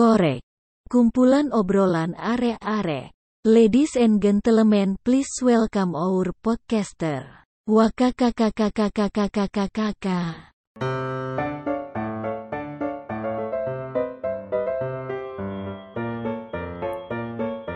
korek. 0.00 0.40
Kumpulan 0.88 1.52
obrolan 1.52 2.16
are-are. 2.16 3.12
Ladies 3.44 4.00
and 4.00 4.24
gentlemen, 4.24 4.96
please 5.04 5.28
welcome 5.44 5.92
our 5.92 6.32
podcaster. 6.40 7.44
Wakakakakakakakakakaka. 7.68 10.48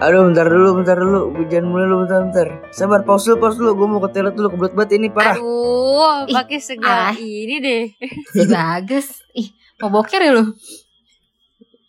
Aduh 0.05 0.29
bentar 0.29 0.53
dulu 0.53 0.85
bentar 0.85 1.01
dulu 1.01 1.33
Jangan 1.49 1.65
mulai 1.65 1.89
dulu 1.89 2.05
bentar 2.05 2.21
bentar 2.29 2.69
Sabar 2.77 3.09
pause 3.09 3.33
dulu 3.33 3.41
pause 3.41 3.57
dulu 3.57 3.73
Gue 3.73 3.89
mau 3.89 4.05
ke 4.05 4.13
toilet 4.13 4.37
dulu 4.37 4.53
Kebelet 4.53 4.77
banget 4.77 5.01
ini 5.01 5.09
parah 5.09 5.41
Aduh, 5.41 6.29
Ih, 6.29 6.37
pakai 6.37 6.61
segala 6.61 7.09
ah. 7.09 7.17
ini 7.17 7.57
deh. 7.57 7.89
Si 8.37 8.45
Bagas. 8.45 9.25
Ih, 9.33 9.49
mau 9.81 9.89
boker 9.89 10.21
ya 10.21 10.37
lu? 10.37 10.53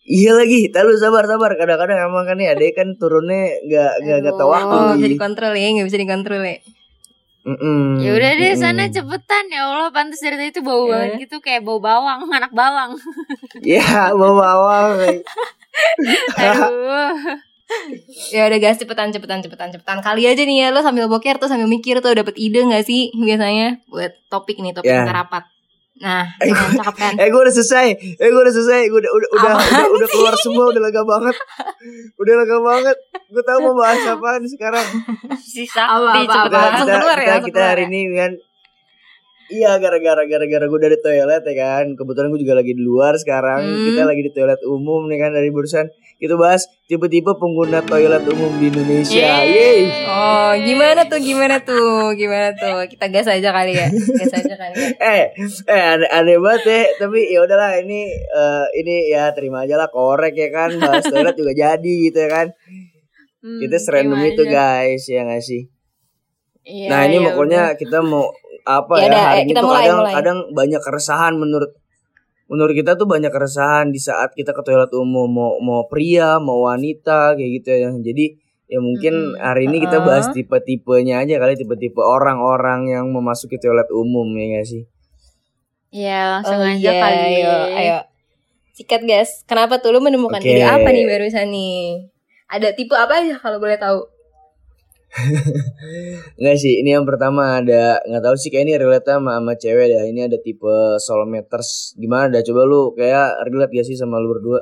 Iya 0.06 0.38
lagi 0.38 0.70
Tahu 0.70 0.88
sabar 0.96 1.26
sabar 1.26 1.52
Kadang-kadang 1.54 1.98
emang 2.06 2.24
kan 2.24 2.38
nih 2.38 2.54
adek 2.54 2.72
kan 2.74 2.94
turunnya 2.96 3.58
Gak, 3.66 3.92
gak, 4.02 4.18
gak 4.22 4.36
tau 4.38 4.50
waktu 4.50 4.70
Oh, 4.70 4.94
bisa 4.94 5.10
dikontrol 5.10 5.54
ya, 5.54 5.68
nggak 5.68 5.88
bisa 5.90 5.98
dikontrol 5.98 6.42
ya. 6.42 6.58
Mm-mm, 7.46 8.02
Ya 8.02 8.10
udah 8.12 8.32
deh 8.34 8.52
mm-mm. 8.54 8.58
sana 8.58 8.90
cepetan 8.90 9.46
ya 9.50 9.70
Allah 9.70 9.94
pantas 9.94 10.18
dari 10.18 10.34
tadi 10.34 10.50
tuh 10.52 10.66
bau 10.66 10.86
Ya. 10.86 10.98
banget 10.98 11.30
gitu 11.30 11.38
kayak 11.40 11.62
bau 11.62 11.78
bawang 11.78 12.26
anak 12.38 12.50
bawang. 12.50 12.98
Ya 13.62 14.10
bawa 14.10 14.46
awal 14.48 14.86
Aduh. 16.36 17.14
Ya 18.30 18.46
udah 18.46 18.58
guys, 18.58 18.78
cepetan, 18.78 19.10
cepetan, 19.10 19.42
cepetan, 19.42 19.70
cepetan. 19.70 19.98
Kali 20.02 20.26
aja 20.26 20.42
nih 20.42 20.58
ya, 20.58 20.68
lo 20.70 20.82
sambil 20.82 21.06
boker 21.06 21.38
tuh 21.38 21.46
sambil 21.46 21.66
mikir 21.66 21.98
tuh 21.98 22.14
dapet 22.14 22.34
ide 22.38 22.62
gak 22.62 22.82
sih 22.82 23.10
biasanya 23.14 23.82
buat 23.90 24.14
topik 24.30 24.58
nih, 24.58 24.74
topik 24.74 24.90
Ya. 24.90 25.02
kita 25.02 25.14
rapat. 25.16 25.44
Nah, 25.96 26.28
kan, 26.28 26.76
cakep 26.76 26.96
kan? 27.00 27.14
Eh 27.24 27.32
gue 27.32 27.40
udah 27.40 27.56
selesai 27.56 27.88
Eh 28.20 28.28
gue 28.28 28.42
udah 28.44 28.52
selesai 28.52 28.92
Gue 28.92 29.00
udah, 29.00 29.12
udah, 29.16 29.30
udah, 29.32 29.52
udah, 29.56 29.86
udah 29.96 30.08
keluar 30.12 30.36
semua 30.36 30.68
Udah 30.68 30.82
lega 30.84 31.08
banget 31.08 31.36
Udah 32.20 32.34
lega 32.44 32.58
banget 32.60 32.98
Gue 33.32 33.44
tahu 33.48 33.58
mau 33.64 33.76
bahas 33.80 34.04
apaan 34.04 34.44
sekarang 34.44 34.84
Si 35.40 35.64
Apa, 35.72 36.20
apa, 36.20 36.28
cepet 36.28 36.36
apa? 36.36 36.44
kita. 36.52 36.58
Langsung 36.60 36.88
keluar 36.92 37.20
ya, 37.24 37.36
kita, 37.40 37.62
hari 37.64 37.84
ya? 37.84 37.90
ini 37.96 38.00
kan 38.12 38.32
Iya 39.46 39.78
gara-gara 39.78 40.26
gara-gara 40.26 40.66
gue 40.66 40.80
dari 40.82 40.98
toilet 40.98 41.44
ya 41.46 41.54
kan. 41.54 41.86
Kebetulan 41.94 42.34
gue 42.34 42.42
juga 42.42 42.58
lagi 42.58 42.74
di 42.74 42.82
luar 42.82 43.14
sekarang. 43.14 43.62
Hmm. 43.62 43.86
Kita 43.86 44.02
lagi 44.02 44.22
di 44.26 44.32
toilet 44.34 44.62
umum 44.66 45.06
nih 45.06 45.22
kan 45.22 45.32
dari 45.38 45.54
barusan. 45.54 45.86
Kita 46.18 46.34
bahas 46.34 46.66
tipe-tipe 46.90 47.30
pengguna 47.38 47.86
toilet 47.86 48.26
umum 48.26 48.50
di 48.58 48.74
Indonesia. 48.74 49.14
Yeay. 49.14 49.46
Yeay. 49.54 49.82
Oh, 50.10 50.52
gimana 50.58 51.02
tuh, 51.06 51.20
gimana 51.22 51.56
tuh, 51.62 52.18
gimana 52.18 52.58
tuh? 52.58 52.90
Kita 52.90 53.06
gas 53.14 53.28
aja 53.30 53.50
kali 53.54 53.78
ya, 53.78 53.88
gas 53.92 54.34
aja 54.34 54.56
kali 54.58 54.74
ya. 54.74 54.90
Eh, 55.14 55.24
eh 55.70 55.84
aneh, 55.94 56.10
aneh 56.10 56.38
banget 56.42 56.64
ya. 56.66 56.82
Tapi 57.06 57.20
ya 57.30 57.40
udahlah 57.46 57.78
ini 57.86 58.10
eh, 58.16 58.66
Ini 58.82 58.96
ya 59.14 59.30
terima 59.38 59.70
aja 59.70 59.78
lah. 59.78 59.94
Korek 59.94 60.34
ya 60.34 60.50
kan. 60.50 60.74
Bahas 60.82 61.06
toilet 61.06 61.38
juga 61.38 61.54
jadi 61.54 61.94
gitu 62.10 62.18
ya 62.18 62.30
kan. 62.34 62.48
Hmm, 63.46 63.62
Kita 63.62 63.78
serandom 63.78 64.26
itu 64.26 64.42
guys. 64.50 65.06
Ya 65.06 65.22
gak 65.22 65.46
sih 65.46 65.75
Iya, 66.66 66.88
Nah 66.90 67.00
ini 67.06 67.18
ya 67.22 67.30
pokoknya 67.30 67.62
kita 67.78 67.98
mau 68.02 68.26
apa 68.66 68.94
Ya 68.98 69.08
ya, 69.08 69.22
hari 69.22 69.38
eh, 69.38 69.44
ini 69.46 69.50
kita 69.54 69.62
tuh 69.62 69.70
mulai, 69.70 69.86
kadang 69.86 70.00
mulai. 70.02 70.14
kadang 70.18 70.38
banyak 70.52 70.82
keresahan 70.82 71.34
menurut 71.38 71.72
menurut 72.46 72.74
kita 72.74 72.92
tuh 72.94 73.06
banyak 73.06 73.30
keresahan 73.30 73.90
di 73.90 74.02
saat 74.02 74.34
kita 74.34 74.50
ke 74.50 74.62
toilet 74.62 74.90
umum 74.94 75.30
mau 75.30 75.52
mau 75.62 75.86
pria 75.86 76.42
mau 76.42 76.66
wanita 76.66 77.38
kayak 77.38 77.52
gitu 77.62 77.68
ya 77.70 77.90
jadi 77.94 78.26
ya 78.66 78.80
mungkin 78.82 79.14
Mm-mm. 79.14 79.38
hari 79.38 79.70
ini 79.70 79.78
kita 79.80 80.02
bahas 80.02 80.26
tipe-tipenya 80.30 81.22
aja 81.22 81.38
kali 81.38 81.54
tipe-tipe 81.54 82.02
orang-orang 82.02 82.90
yang 82.90 83.06
memasuki 83.10 83.58
toilet 83.58 83.86
umum 83.94 84.26
ya 84.34 84.58
gak 84.58 84.66
sih 84.66 84.84
Iya, 85.90 86.42
langsung 86.42 86.60
Oh 86.60 86.68
aja 86.68 86.76
iya, 86.76 86.92
kali. 86.92 87.20
ayo, 87.40 87.54
ayo. 87.72 87.98
Sikat 88.76 89.08
guys, 89.08 89.48
kenapa 89.48 89.80
tuh 89.80 89.96
lu 89.96 90.04
menemukan 90.04 90.44
Oke. 90.44 90.52
ide 90.52 90.66
apa 90.68 90.92
nih 90.92 91.08
barusan 91.08 91.48
nih? 91.48 92.12
Ada 92.52 92.76
tipe 92.76 92.92
apa 92.92 93.24
aja 93.24 93.40
kalau 93.40 93.58
boleh 93.58 93.80
tahu? 93.80 94.04
Enggak 96.38 96.58
sih 96.58 96.84
ini 96.84 96.92
yang 96.92 97.08
pertama 97.08 97.60
ada 97.60 98.00
nggak 98.04 98.24
tahu 98.24 98.36
sih 98.36 98.52
kayak 98.52 98.68
ini 98.68 98.74
relate 98.76 99.08
sama 99.08 99.40
sama 99.40 99.54
cewek 99.56 99.88
dah 99.88 100.04
ini 100.04 100.28
ada 100.28 100.38
tipe 100.38 100.76
soulmates 101.00 101.96
gimana 101.96 102.28
dah 102.30 102.44
coba 102.44 102.62
lu 102.64 102.82
kayak 102.94 103.48
relate 103.48 103.72
gak 103.72 103.88
sih 103.88 103.96
sama 103.96 104.20
lu 104.20 104.32
berdua 104.32 104.60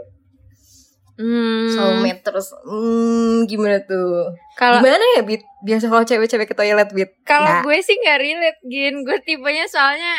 Hmm, 1.13 1.69
Soulmate 1.69 2.25
terus, 2.25 2.49
hmm, 2.65 3.45
gimana 3.45 3.77
tuh? 3.85 4.33
Kalau 4.57 4.81
Gimana 4.81 5.05
ya, 5.13 5.21
Bit? 5.21 5.45
Biasa 5.61 5.85
kalau 5.85 6.01
cewek-cewek 6.01 6.49
ke 6.49 6.57
toilet, 6.57 6.89
Bit? 6.89 7.21
Kalau 7.21 7.45
Ya. 7.45 7.61
gue 7.61 7.77
sih 7.85 7.93
nggak 7.93 8.17
relate 8.17 8.59
gin 8.65 9.05
Gue 9.05 9.21
tipenya 9.21 9.69
soalnya 9.69 10.17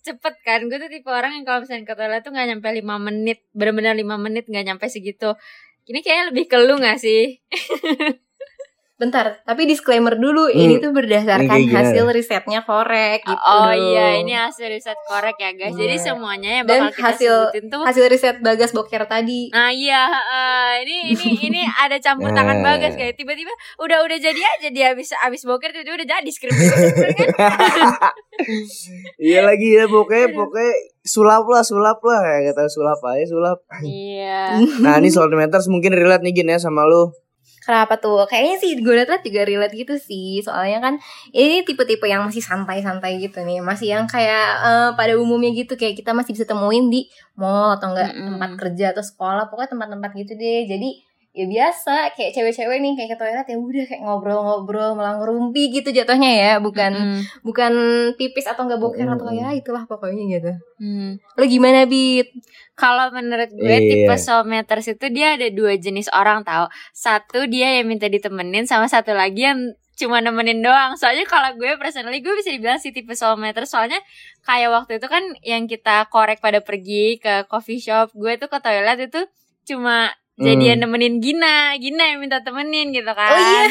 cepet 0.00 0.34
kan 0.40 0.64
Gue 0.64 0.80
tuh 0.80 0.88
tipe 0.88 1.12
orang 1.12 1.36
yang 1.36 1.44
kalau 1.44 1.60
misalnya 1.60 1.84
ke 1.84 1.92
toilet 1.92 2.24
tuh 2.24 2.32
nggak 2.32 2.56
nyampe 2.56 2.68
5 2.72 2.80
menit 3.04 3.44
Bener-bener 3.52 3.92
5 3.92 4.16
menit 4.16 4.48
nggak 4.48 4.64
nyampe 4.64 4.88
segitu 4.88 5.36
Ini 5.84 6.00
kayaknya 6.00 6.24
lebih 6.32 6.44
ke 6.48 6.56
lu 6.56 6.80
gak 6.80 6.96
sih? 6.96 7.44
Bentar, 8.94 9.42
tapi 9.42 9.66
disclaimer 9.66 10.14
dulu, 10.14 10.46
Hmm, 10.46 10.54
ini 10.56 10.78
tuh 10.78 10.94
berdasarkan 10.94 11.50
ini 11.52 11.66
kayak 11.66 11.90
hasil 11.90 12.06
risetnya 12.08 12.62
korek 12.62 13.20
gitu 13.20 13.34
oh 13.34 13.66
dong. 13.66 13.90
iya 13.90 14.06
ini 14.16 14.30
hasil 14.32 14.66
riset 14.66 14.94
korek 15.02 15.34
ya 15.34 15.50
guys 15.52 15.74
Jadi 15.74 15.94
Iya. 15.94 16.04
semuanya 16.04 16.50
yang 16.52 16.64
Dan 16.64 16.78
bakal 16.80 16.90
kita 16.92 17.02
hasil- 17.04 17.42
sebutin 17.50 17.64
tuh 17.68 17.82
Hasil 17.82 18.04
riset 18.06 18.36
Bagas 18.38 18.70
Boker 18.70 19.02
tadi. 19.04 19.50
Nah 19.50 19.68
iya 19.68 20.06
eh, 20.08 20.72
ini 20.80 20.96
ini 21.10 21.26
ini 21.44 21.60
ada 21.66 21.98
campur 21.98 22.30
tangan 22.30 22.54
Nah. 22.56 22.64
bagas 22.68 22.94
kayak 22.94 23.14
tiba-tiba 23.14 23.50
udah 23.76 23.98
udah 24.00 24.14
jadi 24.16 24.40
aja 24.52 24.68
dia 24.70 24.86
habis 24.88 25.10
habis 25.12 25.42
boker 25.42 25.68
tiba-tiba 25.68 25.94
udah 25.96 26.08
jadi 26.12 26.30
skrip 26.30 26.54
Iya 29.20 29.40
lagi 29.42 29.68
ya 29.72 29.86
pokoknya 29.86 30.26
pokoknya 30.30 30.72
sulap 31.02 31.44
lah 31.46 31.62
sulap 31.62 31.98
lah 32.00 32.20
ya 32.24 32.48
kata 32.48 32.66
sulap 32.68 32.98
aja 33.04 33.24
sulap. 33.24 33.58
Iya 33.80 34.58
Nah 34.78 34.98
ini 34.98 35.08
soal 35.08 35.30
meters 35.30 35.66
mungkin 35.66 35.90
relate 35.90 36.22
nih 36.22 36.32
Gin 36.32 36.46
ya 36.48 36.58
sama 36.58 36.82
lu. 36.84 37.10
Kenapa 37.64 37.96
tuh? 37.96 38.28
Kayaknya 38.28 38.56
sih 38.60 38.70
gue 38.76 38.94
liat 38.94 39.24
juga 39.24 39.40
relate 39.48 39.74
gitu 39.74 39.94
sih. 39.96 40.44
Soalnya 40.44 40.78
kan 40.84 40.94
ini 41.32 41.64
tipe-tipe 41.64 42.04
yang 42.04 42.28
masih 42.28 42.44
santai-santai 42.44 43.16
gitu 43.24 43.40
nih. 43.40 43.64
Masih 43.64 43.96
yang 43.96 44.04
kayak 44.04 44.46
eh, 44.60 44.90
pada 44.92 45.16
umumnya 45.16 45.50
gitu. 45.56 45.74
Kayak 45.80 46.04
kita 46.04 46.12
masih 46.12 46.36
bisa 46.36 46.44
temuin 46.44 46.92
di 46.92 47.08
mall 47.40 47.80
atau 47.80 47.96
enggak 47.96 48.12
Mm-mm. 48.12 48.36
tempat 48.36 48.50
kerja 48.60 48.84
atau 48.92 49.04
sekolah. 49.04 49.48
Pokoknya 49.48 49.70
tempat-tempat 49.72 50.10
gitu 50.12 50.32
deh. 50.36 50.60
Jadi 50.68 50.88
ya 51.34 51.44
biasa 51.44 52.14
kayak 52.14 52.30
cewek-cewek 52.30 52.78
nih 52.78 52.94
kayak 52.94 53.10
ke 53.10 53.18
toilet 53.18 53.42
ya 53.42 53.58
udah 53.58 53.84
kayak 53.84 54.02
ngobrol-ngobrol 54.06 54.94
malah 54.94 55.18
ngerumpi 55.18 55.66
gitu 55.68 55.90
jatuhnya 55.90 56.30
ya 56.30 56.52
bukan 56.62 56.94
Mm-mm. 56.94 57.20
bukan 57.42 57.72
pipis 58.14 58.46
atau 58.46 58.62
enggak 58.62 58.78
boker 58.78 59.02
Mm-mm. 59.02 59.18
atau 59.18 59.34
ya 59.34 59.50
itulah 59.50 59.82
pokoknya 59.84 60.24
gitu 60.32 60.52
Hmm. 60.74 61.18
lo 61.34 61.44
gimana 61.44 61.84
bit 61.84 62.30
Kalau 62.74 63.10
menurut 63.10 63.50
gue 63.50 63.62
Iya. 63.72 63.86
tipe 64.04 64.14
soulmates 64.16 64.86
itu 64.88 65.06
dia 65.08 65.34
ada 65.34 65.46
dua 65.48 65.74
jenis 65.74 66.10
orang 66.10 66.42
tahu. 66.42 66.66
Satu 66.90 67.46
dia 67.46 67.70
yang 67.70 67.86
minta 67.86 68.06
ditemenin 68.06 68.66
sama 68.66 68.90
satu 68.90 69.14
lagi 69.14 69.46
yang 69.46 69.58
cuma 69.94 70.18
nemenin 70.18 70.58
doang. 70.58 70.98
Soalnya 70.98 71.22
kalau 71.24 71.54
gue 71.54 71.78
personally 71.78 72.18
gue 72.18 72.34
bisa 72.34 72.50
dibilang 72.50 72.76
si 72.76 72.90
tipe 72.90 73.14
soulmates 73.14 73.70
soalnya 73.70 74.02
kayak 74.42 74.74
waktu 74.74 74.98
itu 74.98 75.06
kan 75.06 75.22
yang 75.40 75.64
kita 75.64 76.10
korek 76.10 76.38
pada 76.38 76.58
pergi 76.58 77.16
ke 77.16 77.46
coffee 77.46 77.78
shop, 77.78 78.10
gue 78.10 78.34
tuh 78.36 78.50
ke 78.50 78.58
toilet 78.58 78.98
itu 79.00 79.22
cuma 79.64 80.10
jadian 80.38 80.78
nemenin 80.82 81.22
Gina, 81.22 81.78
Gina 81.78 82.04
yang 82.14 82.18
minta 82.22 82.42
temenin 82.42 82.90
gitu 82.90 83.10
kan. 83.14 83.30
Oh 83.30 83.38
iya. 83.38 83.64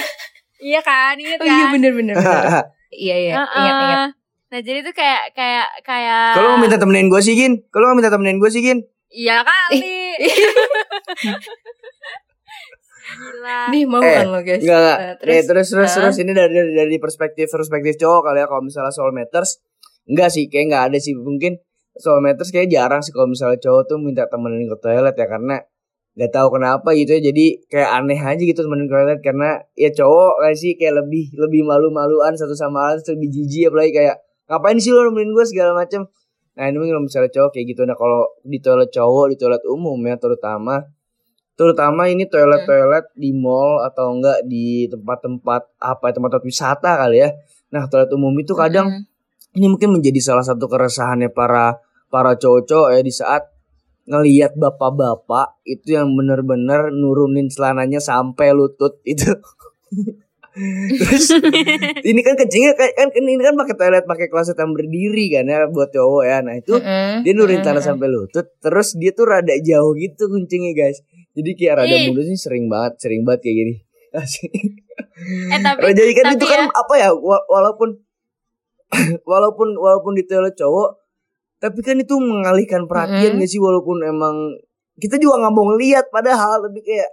Iya 0.64 0.80
kan, 0.80 1.20
inget 1.20 1.40
oh 1.40 1.46
iya 1.46 1.66
kan? 1.68 1.72
bener-bener 1.76 2.16
iya 3.04 3.16
iya 3.20 3.34
Heeh. 3.36 3.60
ingat 3.60 3.76
ingat 3.84 4.12
Nah 4.54 4.60
jadi 4.64 4.80
tuh 4.86 4.94
kayak 4.96 5.34
kayak 5.36 5.68
kayak 5.84 6.38
Kalau 6.40 6.56
mau 6.56 6.60
minta 6.62 6.78
temenin 6.80 7.10
gue 7.12 7.20
sih 7.20 7.34
Gin, 7.36 7.68
kalau 7.68 7.92
mau 7.92 7.98
minta 8.00 8.08
temenin 8.14 8.38
gue 8.40 8.48
sih 8.48 8.62
Gin. 8.64 8.80
Iya 9.10 9.42
kali. 9.44 10.14
Gila. 13.04 13.60
nih 13.76 13.84
mau 13.84 14.00
Eh, 14.00 14.14
kan 14.16 14.28
lo 14.32 14.40
guys 14.40 14.62
Enggak 14.64 14.80
enggak. 14.80 14.98
Eh, 15.02 15.14
Nih, 15.28 15.42
terus 15.44 15.68
terus 15.68 15.92
eh, 15.92 15.96
terus 16.00 16.16
ini 16.24 16.32
dari 16.32 16.54
dari, 16.56 16.72
dari 16.72 16.98
perspektif 16.98 17.52
perspektif 17.52 18.00
cowok 18.00 18.22
kali 18.32 18.40
ya 18.40 18.48
kalau 18.48 18.64
misalnya 18.64 18.94
soul 18.96 19.12
matters 19.12 19.60
enggak 20.08 20.30
sih 20.32 20.48
kayak 20.48 20.72
enggak 20.72 20.84
ada 20.88 20.98
sih 21.04 21.14
mungkin 21.18 21.60
soul 22.00 22.24
matters 22.24 22.50
kayak 22.50 22.72
jarang 22.72 23.04
sih 23.04 23.12
kalau 23.12 23.28
misalnya 23.28 23.60
cowok 23.60 23.84
tuh 23.92 23.98
minta 24.00 24.24
temenin 24.32 24.70
ke 24.72 24.78
toilet 24.80 25.14
ya 25.18 25.28
karena 25.28 25.60
nggak 26.14 26.30
tahu 26.30 26.48
kenapa 26.62 26.94
gitu 26.94 27.18
ya 27.18 27.22
jadi 27.34 27.46
kayak 27.74 27.90
aneh 27.90 28.20
aja 28.22 28.44
gitu 28.46 28.60
temenin 28.62 28.86
ke 28.86 28.94
toilet 28.94 29.20
karena 29.26 29.50
ya 29.74 29.90
cowok 29.90 30.46
kayak 30.46 30.58
sih 30.62 30.72
kayak 30.78 31.02
lebih 31.02 31.34
lebih 31.34 31.66
malu-maluan 31.66 32.38
satu 32.38 32.54
sama 32.54 32.94
lain 32.94 33.02
terus 33.02 33.18
lebih 33.18 33.30
jijik 33.34 33.74
apalagi 33.74 33.92
kayak 33.98 34.16
ngapain 34.46 34.78
sih 34.78 34.94
lo 34.94 35.10
nemenin 35.10 35.34
gue 35.34 35.46
segala 35.50 35.74
macem 35.74 36.06
nah 36.54 36.70
ini 36.70 36.78
mungkin 36.78 36.94
kalau 37.02 37.06
misalnya 37.10 37.32
cowok 37.34 37.50
kayak 37.58 37.66
gitu 37.74 37.82
nah 37.90 37.98
kalau 37.98 38.30
di 38.46 38.58
toilet 38.62 38.90
cowok 38.94 39.26
di 39.34 39.36
toilet 39.42 39.64
umum 39.66 39.98
ya 40.06 40.16
terutama 40.22 40.86
terutama 41.54 42.10
ini 42.10 42.26
toilet-toilet 42.26 43.14
di 43.14 43.30
mall 43.30 43.86
atau 43.86 44.18
enggak 44.18 44.42
di 44.50 44.90
tempat-tempat 44.90 45.62
apa 45.78 46.06
tempat-tempat 46.10 46.46
wisata 46.46 46.98
kali 46.98 47.22
ya. 47.22 47.30
Nah, 47.70 47.86
toilet 47.90 48.10
umum 48.14 48.34
itu 48.42 48.58
kadang 48.58 48.90
Mm. 48.90 49.62
ini 49.62 49.68
mungkin 49.70 49.90
menjadi 49.94 50.18
salah 50.18 50.42
satu 50.42 50.66
keresahannya 50.66 51.30
para 51.30 51.78
para 52.10 52.34
cowok 52.38 52.90
ya 52.98 53.02
di 53.06 53.14
saat 53.14 53.53
ngelihat 54.04 54.56
bapak-bapak 54.56 55.60
itu 55.64 55.96
yang 55.96 56.12
bener-bener 56.14 56.92
nurunin 56.92 57.48
celananya 57.48 57.98
sampai 57.98 58.52
lutut 58.52 59.00
itu. 59.04 59.32
Terus 60.94 61.34
ini 62.10 62.22
kan 62.22 62.38
kencingnya 62.38 62.78
kan, 62.78 62.86
kan 62.94 63.10
ini 63.16 63.42
kan 63.42 63.58
pakai 63.58 63.74
toilet 63.74 64.06
pakai 64.06 64.30
kloset 64.30 64.54
yang 64.54 64.70
berdiri 64.70 65.34
kan 65.34 65.50
ya 65.50 65.66
buat 65.66 65.90
cowok 65.90 66.24
ya. 66.24 66.38
Nah 66.46 66.54
itu 66.54 66.78
Mm-mm. 66.78 67.26
dia 67.26 67.34
nurunin 67.34 67.64
tanah 67.64 67.82
sampai 67.82 68.06
lutut. 68.06 68.54
Terus 68.62 68.94
dia 68.94 69.12
tuh 69.12 69.26
rada 69.26 69.56
jauh 69.58 69.98
gitu 69.98 70.30
kencingnya 70.30 70.74
guys. 70.74 71.02
Jadi 71.34 71.58
kayak 71.58 71.82
rada 71.82 71.96
mulus 72.06 72.30
sih 72.30 72.38
sering 72.38 72.70
banget, 72.70 73.02
sering 73.02 73.26
banget 73.26 73.42
kayak 73.44 73.58
gini. 73.58 73.74
Eh 75.14 75.58
tapi 75.58 75.80
Raja 75.80 76.04
ikan 76.06 76.26
tapi 76.28 76.36
itu 76.36 76.46
kan 76.46 76.62
ya- 76.66 76.74
apa 76.74 76.94
ya 76.98 77.10
wa- 77.14 77.46
walaupun 77.48 77.90
walaupun 79.24 79.74
walaupun 79.74 80.14
di 80.14 80.24
toilet 80.26 80.54
cowok 80.54 81.03
tapi 81.64 81.80
kan 81.80 81.96
itu 81.96 82.20
mengalihkan 82.20 82.84
perhatian 82.92 83.40
Mm-mm. 83.40 83.40
gak 83.40 83.48
sih 83.48 83.64
walaupun 83.64 84.04
emang 84.04 84.36
kita 85.00 85.16
juga 85.16 85.48
nggak 85.48 85.54
mau 85.56 85.66
ngeliat 85.72 86.12
padahal 86.12 86.60
tapi 86.68 86.84
kayak 86.84 87.08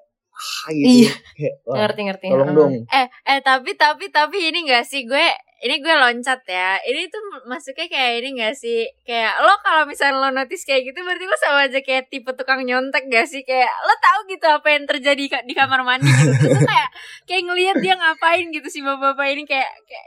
gitu. 0.70 0.88
Iya. 1.06 1.12
Kayak, 1.36 1.54
wah, 1.64 1.76
ngerti 1.84 2.00
ngerti. 2.08 2.26
tolong 2.30 2.52
dong. 2.52 2.72
Eh 2.88 3.06
eh 3.26 3.38
tapi 3.40 3.70
tapi 3.74 4.04
tapi 4.08 4.38
ini 4.48 4.64
gak 4.64 4.84
sih 4.84 5.04
gue 5.04 5.26
ini 5.60 5.76
gue 5.78 5.92
loncat 5.92 6.40
ya. 6.48 6.80
Ini 6.80 7.12
tuh 7.12 7.20
masuknya 7.44 7.84
kayak 7.86 8.12
ini 8.24 8.28
gak 8.40 8.56
sih? 8.56 8.88
Kayak 9.04 9.44
lo 9.44 9.52
kalau 9.60 9.84
misalnya 9.84 10.16
lo 10.16 10.28
notice 10.32 10.64
kayak 10.64 10.88
gitu 10.88 11.04
berarti 11.04 11.24
lo 11.24 11.36
sama 11.36 11.68
aja 11.68 11.80
kayak 11.80 12.08
tipe 12.08 12.32
tukang 12.32 12.64
nyontek 12.64 13.04
gak 13.06 13.28
sih? 13.28 13.44
Kayak 13.44 13.68
lo 13.84 13.92
tahu 13.92 14.20
gitu 14.26 14.46
apa 14.48 14.68
yang 14.72 14.84
terjadi 14.88 15.22
di 15.44 15.52
kamar 15.52 15.84
mandi 15.84 16.08
gitu. 16.08 16.32
Terus 16.48 16.64
kayak 16.64 16.88
kayak 17.28 17.42
ngelihat 17.44 17.76
dia 17.78 17.94
ngapain 17.94 18.48
gitu 18.48 18.68
si 18.68 18.80
bapak-bapak 18.80 19.26
ini 19.30 19.44
kayak 19.44 19.68
kayak 19.84 20.06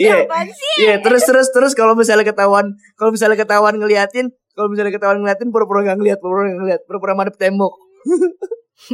Iya. 0.00 0.16
apaan 0.24 0.48
sih? 0.48 0.74
Iya 0.88 0.94
terus 1.04 1.22
terus 1.24 1.48
terus 1.52 1.72
kalau 1.76 1.92
misalnya 1.92 2.24
ketahuan 2.24 2.72
kalau 2.96 3.12
misalnya 3.12 3.36
ketahuan 3.36 3.76
ngeliatin 3.76 4.32
kalau 4.56 4.72
misalnya 4.72 4.96
ketahuan 4.96 5.20
ngeliatin 5.20 5.52
pura-pura 5.52 5.84
nggak 5.84 6.00
ngeliat 6.00 6.18
pura-pura 6.18 6.48
nggak 6.48 6.60
ngeliat 6.64 6.80
pura-pura 6.88 7.12
madep 7.12 7.36
tembok 7.36 7.76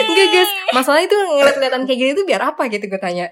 Enggak 0.00 0.28
guys, 0.28 0.50
masalah 0.70 1.00
itu 1.00 1.14
ngeliat-ngeliatan 1.14 1.82
kayak 1.84 1.98
gini 1.98 2.10
tuh 2.12 2.24
biar 2.24 2.42
apa 2.44 2.66
gitu 2.66 2.84
gue 2.84 2.98
tanya. 2.98 3.30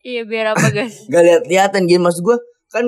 iya 0.00 0.22
biar 0.22 0.54
apa 0.54 0.70
guys 0.70 1.02
nggak 1.04 1.18
lihat 1.20 1.42
lihatan 1.44 1.82
gitu 1.84 1.98
maksud 1.98 2.22
gue 2.22 2.38
kan 2.68 2.86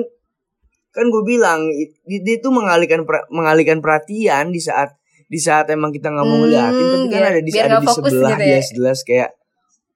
kan 0.89 1.05
gue 1.05 1.23
bilang 1.27 1.67
dia, 2.07 2.19
dia 2.23 2.39
tuh 2.39 2.47
mengalihkan 2.49 3.03
per- 3.03 3.27
mengalihkan 3.29 3.83
perhatian 3.83 4.49
di 4.49 4.59
saat 4.59 4.95
di 5.27 5.35
saat 5.35 5.67
emang 5.67 5.91
kita 5.91 6.09
nggak 6.09 6.23
mau 6.23 6.33
Hmm, 6.33 6.43
ngeliatin 6.45 6.79
tapi 6.85 7.05
kan 7.05 7.11
biar- 7.11 7.27
ada 7.29 7.41
di 7.41 7.51
ada 7.51 7.75
di 7.75 7.85
fokus 7.85 8.07
sebelah 8.09 8.31
gitu 8.31 8.39
dia 8.41 8.55
ya. 8.55 8.61
jelas 8.71 8.99
kayak 9.03 9.29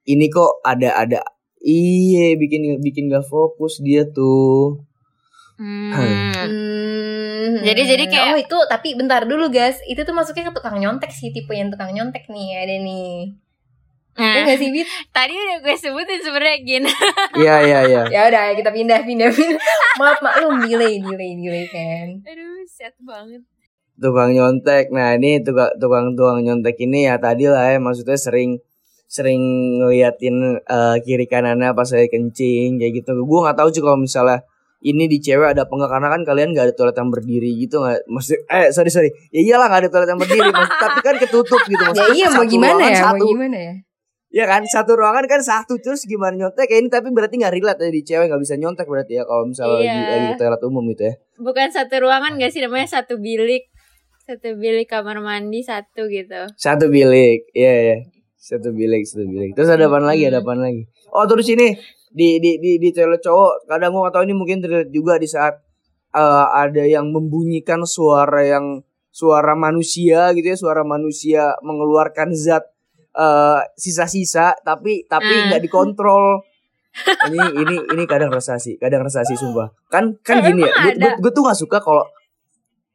ini 0.03 0.25
kok 0.27 0.51
ada 0.61 0.89
ada 0.93 1.19
iya 1.57 2.35
bikin 2.35 2.61
bikin 2.77 3.07
gak 3.07 3.23
fokus 3.25 3.79
dia 3.79 4.03
tuh 4.05 4.83
hmm. 5.55 5.91
Hmm. 5.95 6.35
Jadi- 7.61 7.85
jadi 7.85 8.03
kayak- 8.05 8.27
oh 8.27 8.37
itu 8.37 8.57
tapi 8.65 8.93
bentar 8.93 9.21
dulu 9.23 9.47
guys, 9.47 9.79
itu 9.83 9.99
tuh 9.99 10.11
masuknya 10.11 10.47
ke 10.47 10.53
tukang 10.53 10.77
nyontek 10.77 11.09
sih 11.09 11.29
tipe 11.29 11.51
yang 11.51 11.67
tukang 11.67 11.89
nyontek 11.89 12.25
nih 12.25 12.47
ada 12.57 12.75
nih. 12.77 13.35
Ya 14.13 14.21
nah 14.21 14.45
nggak 14.45 14.57
sih 14.57 14.69
Bit? 14.69 14.85
tadi 15.17 15.33
udah 15.33 15.57
gue 15.59 15.73
sebutin 15.73 16.21
sebenarnya 16.21 16.57
gini 16.61 16.85
iya 17.41 17.55
iya 17.59 17.79
iya 17.81 18.01
Ya 18.07 18.21
udah 18.29 18.53
kita 18.53 18.69
pindah 18.69 19.01
pindah 19.01 19.25
pindah. 19.27 19.57
Maaf 19.97 20.21
maklum 20.21 20.61
delay 20.61 21.01
delay 21.01 21.33
delay 21.33 21.65
kan. 21.65 22.21
aduh 22.21 22.61
set 22.63 22.93
banget 22.99 23.41
tukang 23.95 24.29
nyontek 24.29 24.89
nah 24.89 25.13
ini 25.13 25.41
tukang 25.41 25.73
tukang 25.77 26.13
tukang 26.13 26.39
nyontek 26.39 26.77
ini 26.79 27.05
ya 27.05 27.17
tadi 27.17 27.45
lah 27.45 27.65
ya 27.67 27.77
maksudnya 27.77 28.13
sering 28.15 28.61
sering 29.07 29.41
ngeliatin 29.77 30.35
eh, 30.61 30.95
kiri 31.01 31.25
kanannya 31.25 31.73
pas 31.73 31.85
saya 31.85 32.05
kencing 32.05 32.77
kayak 32.77 32.93
gitu 32.95 33.17
gue 33.17 33.39
nggak 33.39 33.53
tahu 33.55 33.69
sih 33.69 33.81
kalau 33.81 33.97
misalnya 33.97 34.45
ini 34.83 35.07
di 35.07 35.17
cewek 35.17 35.55
ada 35.55 35.63
apa 35.63 35.71
enggak 35.71 35.91
karena 35.95 36.07
kan 36.11 36.21
kalian 36.27 36.49
nggak 36.51 36.65
ada 36.67 36.75
toilet 36.75 36.97
yang 36.99 37.09
berdiri 37.09 37.51
gitu 37.55 37.75
nggak? 37.79 38.03
Maksud 38.05 38.37
eh 38.45 38.67
sorry 38.75 38.91
sorry. 38.91 39.09
Ya 39.31 39.39
iyalah 39.39 39.71
nggak 39.71 39.81
ada 39.87 39.89
toilet 39.89 40.09
yang 40.11 40.19
berdiri. 40.19 40.49
Maksud, 40.51 40.75
tapi 40.83 40.99
kan 40.99 41.15
ketutup 41.17 41.61
gitu 41.63 41.79
Ya 41.79 41.87
maksudnya 41.87 42.13
iya 42.13 42.27
mau 42.29 42.43
gimana 42.43 42.83
ya? 42.83 42.91
Mau 42.91 43.03
satu. 43.07 43.25
Gimana 43.31 43.57
ya? 43.57 43.73
ya 44.33 44.45
kan? 44.49 44.61
Satu 44.67 44.91
ruangan 44.99 45.23
kan 45.25 45.39
satu. 45.39 45.73
Terus 45.79 46.03
gimana 46.03 46.35
nyontek? 46.35 46.67
Kayak 46.67 46.79
ini 46.83 46.89
tapi 46.91 47.07
berarti 47.15 47.35
nggak 47.39 47.53
relate 47.55 47.79
ya 47.79 47.91
di 47.95 48.01
cewek. 48.03 48.25
Nggak 48.27 48.41
bisa 48.43 48.55
nyontek 48.59 48.87
berarti 48.91 49.13
ya 49.15 49.23
kalau 49.23 49.43
misalnya 49.47 49.75
lagi 49.79 49.87
Iya. 49.87 50.07
lagi 50.11 50.25
di 50.27 50.35
toilet 50.35 50.61
umum 50.67 50.83
gitu 50.91 51.03
ya. 51.07 51.13
Bukan 51.39 51.67
satu 51.71 51.95
ruangan 52.03 52.31
gak 52.35 52.51
sih? 52.51 52.59
Namanya 52.59 52.87
satu 52.91 53.17
bilik. 53.17 53.63
Satu 54.23 54.55
bilik 54.55 54.87
kamar 54.87 55.19
mandi 55.19 55.59
satu 55.59 56.07
gitu. 56.07 56.47
Satu 56.55 56.87
bilik, 56.87 57.43
iya 57.51 57.73
ya. 57.91 57.97
Satu 58.39 58.71
bilik, 58.71 59.03
satu 59.03 59.27
bilik. 59.27 59.51
Terus 59.51 59.67
ada 59.67 59.87
apa 59.91 59.99
lagi? 59.99 60.23
Ada 60.27 60.39
apa 60.39 60.55
lagi? 60.55 60.87
Oh 61.11 61.27
terus 61.27 61.43
ini 61.47 61.75
di 62.13 62.37
di 62.37 62.61
di 62.61 62.77
di 62.77 62.89
toilet 62.93 63.19
cowok 63.19 63.65
kadang 63.65 63.89
gua 63.91 64.07
nggak 64.07 64.13
tahu 64.13 64.23
ini 64.29 64.35
mungkin 64.37 64.57
terlihat 64.61 64.89
juga 64.93 65.17
di 65.17 65.25
saat 65.25 65.57
eh, 66.13 66.45
ada 66.53 66.83
yang 66.85 67.09
membunyikan 67.09 67.81
suara 67.89 68.45
yang 68.45 68.85
suara 69.09 69.53
manusia 69.57 70.29
gitu 70.37 70.47
ya, 70.53 70.57
suara 70.57 70.81
manusia 70.85 71.57
mengeluarkan 71.65 72.31
zat 72.37 72.63
eh, 73.17 73.61
sisa-sisa 73.77 74.53
tapi 74.61 75.09
tapi 75.09 75.33
Ah. 75.33 75.43
nggak 75.53 75.61
dikontrol. 75.65 76.45
ini 77.25 77.41
ini 77.57 77.75
ini 77.89 78.03
kadang 78.05 78.29
resah 78.29 78.61
sih, 78.61 78.77
kadang 78.77 79.01
resah 79.01 79.25
sih 79.25 79.33
sumpah. 79.33 79.73
Kan 79.89 80.21
kan 80.21 80.45
gini 80.45 80.61
ya, 80.61 81.17
gue 81.17 81.31
tuh 81.33 81.41
nggak 81.41 81.57
suka 81.57 81.81
kalau 81.81 82.05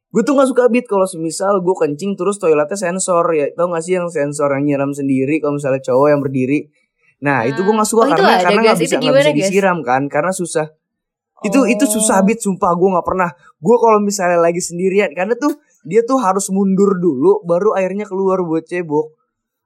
Gue 0.09 0.25
tuh 0.25 0.41
gak 0.41 0.49
suka 0.49 0.73
beat 0.73 0.89
kalau 0.89 1.05
semisal 1.05 1.61
gue 1.61 1.77
kencing 1.77 2.17
terus 2.17 2.41
toiletnya 2.41 2.81
sensor 2.81 3.29
ya. 3.37 3.53
Tau 3.53 3.69
gak 3.69 3.85
sih 3.85 4.01
yang 4.01 4.09
sensor 4.09 4.49
yang 4.57 4.65
nyiram 4.65 4.91
sendiri 4.97 5.37
kalau 5.37 5.61
misalnya 5.61 5.85
cowok 5.85 6.09
yang 6.09 6.21
berdiri. 6.25 6.73
Nah, 7.19 7.43
itu 7.45 7.59
gue 7.61 7.75
gak 7.75 7.89
suka 7.89 8.03
Oh, 8.05 8.09
itu 8.09 8.23
karena 8.23 8.39
karena 8.39 8.61
guys. 8.63 8.69
gak 8.71 8.79
bisa 8.79 8.95
Itu 8.95 9.03
nggak 9.03 9.15
bisa 9.19 9.31
guys? 9.31 9.39
disiram 9.51 9.79
kan 9.83 10.03
karena 10.07 10.31
susah. 10.31 10.67
Itu 11.43 11.67
itu 11.71 11.85
Oh. 11.87 11.93
susah 11.99 12.23
beat 12.23 12.39
sumpah 12.39 12.75
gue 12.75 12.89
nggak 12.95 13.07
pernah. 13.07 13.31
Gue 13.59 13.77
kalau 13.79 13.99
misalnya 13.99 14.39
lagi 14.39 14.59
sendirian 14.59 15.11
karena 15.15 15.35
tuh 15.35 15.55
dia 15.87 16.03
tuh 16.03 16.19
harus 16.19 16.47
mundur 16.51 16.99
dulu 16.99 17.43
baru 17.43 17.75
airnya 17.75 18.07
keluar 18.07 18.43
buat 18.43 18.67
cebok. 18.67 19.15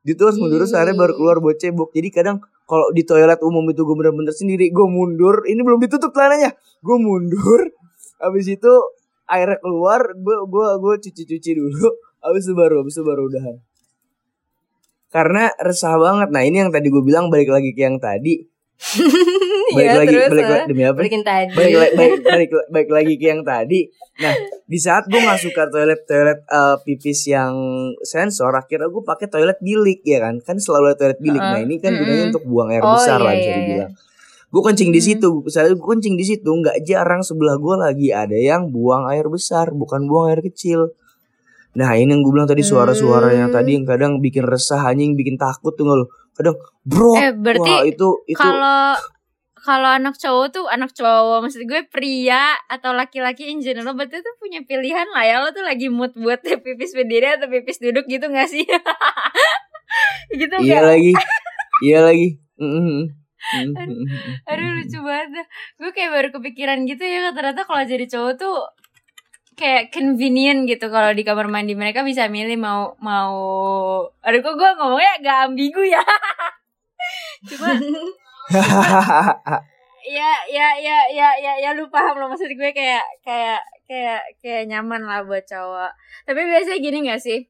Dia 0.05 0.17
tuh 0.17 0.33
harus 0.33 0.39
mundur 0.41 0.65
airnya 0.65 0.97
baru 0.97 1.13
keluar 1.13 1.37
buat 1.41 1.57
cebok. 1.57 1.93
Jadi 1.93 2.09
kadang 2.09 2.41
kalau 2.65 2.89
di 2.93 3.05
toilet 3.05 3.37
umum 3.41 3.69
itu 3.69 3.85
gue 3.85 3.97
bener-bener 3.97 4.33
sendiri 4.33 4.73
gue 4.73 4.87
mundur 4.89 5.45
ini 5.45 5.61
belum 5.61 5.77
ditutup 5.83 6.09
celananya 6.13 6.57
gue 6.81 6.97
mundur 6.97 7.69
habis 8.17 8.49
itu 8.49 8.73
airnya 9.29 9.59
keluar 9.61 10.01
gue 10.15 10.37
gua 10.49 10.79
gua 10.81 10.95
cuci 10.97 11.27
cuci 11.27 11.51
dulu 11.53 11.89
habis 12.23 12.49
itu 12.49 12.55
baru 12.55 12.81
habis 12.81 12.97
itu 12.97 13.05
baru 13.05 13.29
udahan 13.29 13.57
karena 15.13 15.53
resah 15.61 15.95
banget 16.01 16.29
nah 16.33 16.43
ini 16.43 16.65
yang 16.65 16.73
tadi 16.73 16.89
gue 16.89 17.05
bilang 17.05 17.29
balik 17.29 17.53
lagi 17.53 17.77
ke 17.77 17.85
yang 17.85 18.01
tadi 18.01 18.49
balik 19.73 19.89
Iya, 19.89 19.93
lagi 20.03 20.11
terus, 20.11 20.31
balik 20.35 20.45
ah. 20.45 20.51
lagi 20.51 20.65
demi 20.69 20.83
apa 20.85 20.99
Balikin 21.01 21.23
tadi. 21.23 21.53
balik, 21.55 21.73
balik, 21.73 21.93
balik, 21.95 22.21
balik, 22.35 22.51
balik 22.69 22.91
lagi 22.91 23.15
ke 23.17 23.27
yang 23.31 23.43
tadi. 23.47 23.81
Nah, 24.21 24.35
di 24.67 24.79
saat 24.79 25.07
gue 25.09 25.17
nggak 25.17 25.41
suka 25.41 25.63
toilet 25.71 26.03
toilet 26.05 26.41
eh, 26.45 26.77
pipis 26.83 27.21
yang 27.31 27.55
sensor, 28.03 28.53
akhirnya 28.53 28.91
gue 28.91 29.03
pakai 29.07 29.31
toilet 29.31 29.57
bilik 29.63 30.03
ya 30.05 30.19
kan? 30.21 30.43
Kan 30.43 30.59
selalu 30.61 30.93
ada 30.93 30.97
toilet 30.99 31.21
bilik. 31.23 31.41
Nah, 31.41 31.63
ini 31.63 31.79
kan 31.81 31.95
gunanya 31.97 32.27
Mm-mm. 32.27 32.31
untuk 32.35 32.45
buang 32.45 32.69
air 32.75 32.83
Oh, 32.85 32.99
besar 32.99 33.19
lah 33.23 33.33
iya, 33.33 33.39
bisa 33.39 33.49
iya, 33.49 33.57
dibilang. 33.63 33.93
Gue 34.53 34.63
kencing 34.69 34.91
di 34.93 35.01
situ, 35.01 35.29
saya 35.49 35.73
gue 35.73 35.89
kencing 35.97 36.17
di 36.19 36.25
situ, 36.29 36.51
nggak 36.53 36.77
jarang 36.85 37.25
sebelah 37.25 37.57
gue 37.57 37.75
lagi 37.79 38.09
ada 38.13 38.37
yang 38.37 38.69
buang 38.69 39.09
air 39.09 39.25
besar, 39.33 39.73
bukan 39.73 40.05
buang 40.05 40.29
air 40.29 40.45
kecil. 40.45 40.93
Nah 41.73 41.97
ini 41.97 42.11
yang 42.11 42.21
gue 42.21 42.33
bilang 42.33 42.45
tadi 42.47 42.61
suara-suara 42.61 43.33
yang 43.33 43.49
Hmm. 43.49 43.57
tadi 43.57 43.71
yang 43.75 43.85
kadang 43.85 44.13
bikin 44.19 44.45
resah, 44.45 44.85
anjing 44.85 45.17
bikin 45.17 45.37
takut 45.37 45.73
tuh 45.73 45.89
lo? 45.89 46.07
Kadang 46.33 46.57
bro, 46.83 47.13
Eh, 47.15 47.33
berarti 47.33 47.73
wah 47.73 47.83
itu 47.83 48.09
itu 48.25 48.37
kalau 48.37 48.97
kalau 49.55 49.87
anak 49.89 50.19
cowok 50.19 50.47
tuh 50.51 50.65
anak 50.67 50.91
cowok 50.91 51.39
maksud 51.41 51.63
gue 51.65 51.87
pria 51.87 52.59
atau 52.67 52.91
laki-laki 52.91 53.47
in 53.47 53.63
general 53.63 53.95
berarti 53.95 54.19
tuh 54.19 54.35
punya 54.37 54.59
pilihan 54.67 55.07
lah 55.07 55.23
ya 55.23 55.39
lo 55.39 55.55
tuh 55.55 55.63
lagi 55.63 55.87
mood 55.87 56.11
buat 56.19 56.43
pipis 56.67 56.93
berdiri 56.93 57.39
atau 57.39 57.47
pipis 57.47 57.79
duduk 57.79 58.11
gitu 58.11 58.27
gak 58.27 58.51
sih 58.51 58.67
gitu 60.41 60.55
iya 60.63 60.83
lagi, 60.83 61.13
iya 61.87 61.99
lagi. 62.03 62.29
Mm-mm. 62.59 63.07
Mm-mm. 63.43 64.07
aduh 64.47 64.71
lucu 64.79 64.99
banget 64.99 65.47
gue 65.77 65.91
kayak 65.91 66.11
baru 66.11 66.29
kepikiran 66.31 66.79
gitu 66.87 67.03
ya 67.03 67.31
ternyata 67.31 67.63
kalau 67.63 67.83
jadi 67.83 68.07
cowok 68.07 68.33
tuh 68.39 68.55
kayak 69.63 69.95
convenient 69.95 70.67
gitu 70.67 70.91
kalau 70.91 71.15
di 71.15 71.23
kamar 71.23 71.47
mandi. 71.47 71.79
Mereka 71.79 72.03
bisa 72.03 72.27
milih 72.27 72.59
mau 72.59 72.99
mau 72.99 73.31
aduh 74.27 74.41
kok 74.43 74.55
gue 74.59 74.71
ngomongnya 74.83 75.13
agak 75.23 75.37
ambigu 75.47 75.83
ya? 75.87 76.03
Cuma 77.49 77.71
ya 80.03 80.31
ya 80.51 80.69
ya 80.83 80.99
ya 81.15 81.29
ya 81.39 81.53
ya 81.63 81.71
lu 81.79 81.87
paham 81.87 82.19
lo 82.19 82.27
maksud 82.27 82.51
gue 82.51 82.71
kayak 82.75 83.07
kayak 83.23 83.63
kayak 83.87 84.23
kayak 84.43 84.67
nyaman 84.67 85.07
lah 85.07 85.23
buat 85.23 85.47
cowok. 85.47 85.95
Tapi 86.27 86.41
biasanya 86.43 86.79
gini 86.83 86.99
gak 87.07 87.23
sih? 87.23 87.47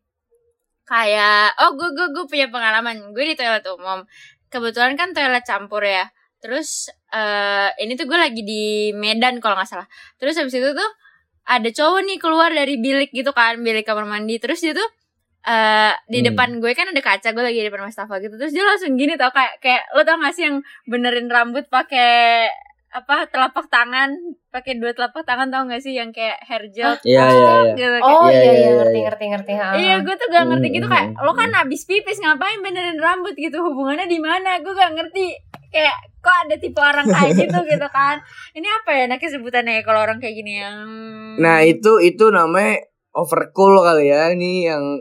Kayak 0.85 1.57
oh 1.65 1.73
gue 1.81 1.89
gue 1.97 2.07
gue 2.13 2.25
punya 2.29 2.53
pengalaman. 2.53 3.17
Gue 3.17 3.33
di 3.33 3.35
toilet 3.41 3.65
umum. 3.73 4.05
Kebetulan 4.53 5.01
kan 5.01 5.17
toilet 5.17 5.49
campur 5.49 5.81
ya. 5.81 6.13
Terus 6.45 6.93
eh 7.09 7.73
ini 7.81 7.97
tuh 7.97 8.05
gue 8.05 8.19
lagi 8.21 8.45
di 8.45 8.93
Medan 8.93 9.41
kalau 9.41 9.57
nggak 9.57 9.71
salah. 9.73 9.89
Terus 10.21 10.37
habis 10.37 10.53
itu 10.53 10.69
tuh 10.77 10.91
ada 11.45 11.69
cowok 11.69 12.01
nih 12.03 12.19
keluar 12.19 12.51
dari 12.51 12.77
bilik 12.77 13.11
gitu 13.11 13.31
kan 13.31 13.59
bilik 13.59 13.83
kamar 13.83 14.05
mandi 14.05 14.39
terus 14.39 14.59
dia 14.59 14.73
tuh 14.73 14.89
eh 15.43 15.91
di 16.07 16.23
Hmm. 16.23 16.27
depan 16.31 16.49
gue 16.57 16.71
kan 16.71 16.87
ada 16.87 17.01
kaca 17.01 17.29
gue 17.29 17.43
lagi 17.43 17.59
di 17.59 17.67
depan 17.67 17.83
wastafel 17.83 18.19
gitu 18.19 18.37
terus 18.37 18.51
dia 18.51 18.63
langsung 18.63 18.95
gini 18.95 19.15
tau 19.15 19.29
kayak 19.29 19.59
kayak 19.59 19.91
lo 19.91 20.03
tau 20.03 20.15
gak 20.17 20.31
sih 20.33 20.47
yang 20.47 20.57
benerin 20.85 21.27
rambut 21.27 21.67
pakai 21.67 22.47
apa 22.93 23.25
telapak 23.27 23.67
tangan 23.67 24.13
pakai 24.49 24.77
dua 24.77 24.93
telapak 24.93 25.25
tangan 25.25 25.49
tau 25.49 25.65
gak 25.65 25.81
sih 25.81 25.97
yang 25.97 26.13
kayak 26.13 26.39
hair 26.45 26.63
gel 26.69 26.95
Iya 27.03 27.25
iya 27.25 27.53
iya. 27.59 27.75
gitu 27.75 27.99
Oh 27.99 28.29
Iya, 28.29 28.37
iya 28.37 28.39
iya, 28.39 28.53
iya 28.53 28.61
iya, 28.61 28.73
ngerti 28.77 28.95
iya. 28.95 29.03
ngerti 29.03 29.25
ngerti. 29.27 29.53
ha. 29.57 29.69
Iya, 29.75 29.95
gue 29.99 30.15
tuh 30.15 30.27
gak 30.29 30.45
ngerti 30.47 30.67
gitu 30.71 30.87
kayak 30.87 31.07
Hmm, 31.11 31.25
lo 31.25 31.33
kan 31.33 31.49
hmm. 31.49 31.59
habis 31.59 31.83
pipis 31.83 32.19
ngapain 32.19 32.59
benerin 32.61 32.99
rambut 32.99 33.35
gitu 33.35 33.59
hubungannya 33.59 34.07
di 34.07 34.21
mana? 34.21 34.61
Gue 34.61 34.73
gak 34.73 34.93
ngerti 34.93 35.27
kayak 35.73 35.97
kok 36.21 36.37
ada 36.45 36.55
tipe 36.55 36.79
orang 36.79 37.03
kayak 37.05 37.33
gitu 37.43 37.59
gitu 37.65 37.89
kan? 37.89 38.21
Ini 38.53 38.69
apa 38.71 38.91
ya 38.93 39.01
enaknya 39.09 39.29
sebutannya 39.33 39.73
ya 39.75 39.83
kalau 39.83 40.01
orang 40.01 40.21
kayak 40.21 40.37
gini 40.37 40.61
yang 40.61 40.77
Nah 41.35 41.65
itu 41.65 41.99
itu 41.99 42.29
namanya 42.29 42.79
overcool 43.11 43.81
kali 43.81 44.09
ya 44.09 44.31
ini 44.31 44.65
yang 44.65 45.01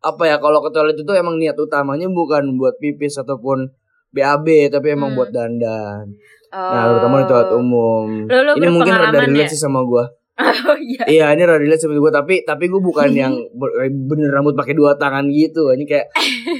apa 0.00 0.22
ya 0.24 0.36
kalau 0.36 0.60
ke 0.60 0.70
toilet 0.70 0.96
itu 0.96 1.12
emang 1.12 1.36
niat 1.36 1.54
utamanya 1.54 2.08
bukan 2.08 2.56
buat 2.56 2.74
pipis 2.76 3.16
ataupun 3.16 3.68
BAB 4.10 4.46
tapi 4.68 4.90
emang 4.90 5.12
Hmm. 5.12 5.18
buat 5.18 5.30
dandan. 5.30 6.04
oh. 6.50 6.58
Nah 6.72 6.82
terutama 6.88 7.22
di 7.22 7.26
toilet 7.26 7.52
umum. 7.52 8.08
Lu- 8.26 8.44
lu 8.44 8.52
ini 8.56 8.66
mungkin 8.68 8.92
rada 8.92 9.14
relate 9.14 9.46
ya? 9.46 9.48
sih 9.48 9.60
sama 9.60 9.82
gua. 9.82 10.10
Oh 10.70 10.78
iya. 10.78 11.02
Iya 11.06 11.26
ini 11.36 11.42
rada 11.44 11.60
relate 11.60 11.80
sama 11.82 11.96
gua 12.00 12.12
tapi 12.12 12.42
tapi 12.42 12.66
gua 12.72 12.80
bukan 12.80 13.10
yang 13.12 13.34
bener 14.10 14.30
rambut 14.32 14.56
pakai 14.56 14.72
dua 14.72 14.96
tangan 14.96 15.28
gitu. 15.28 15.70
Ini 15.72 15.84
kayak 15.84 16.06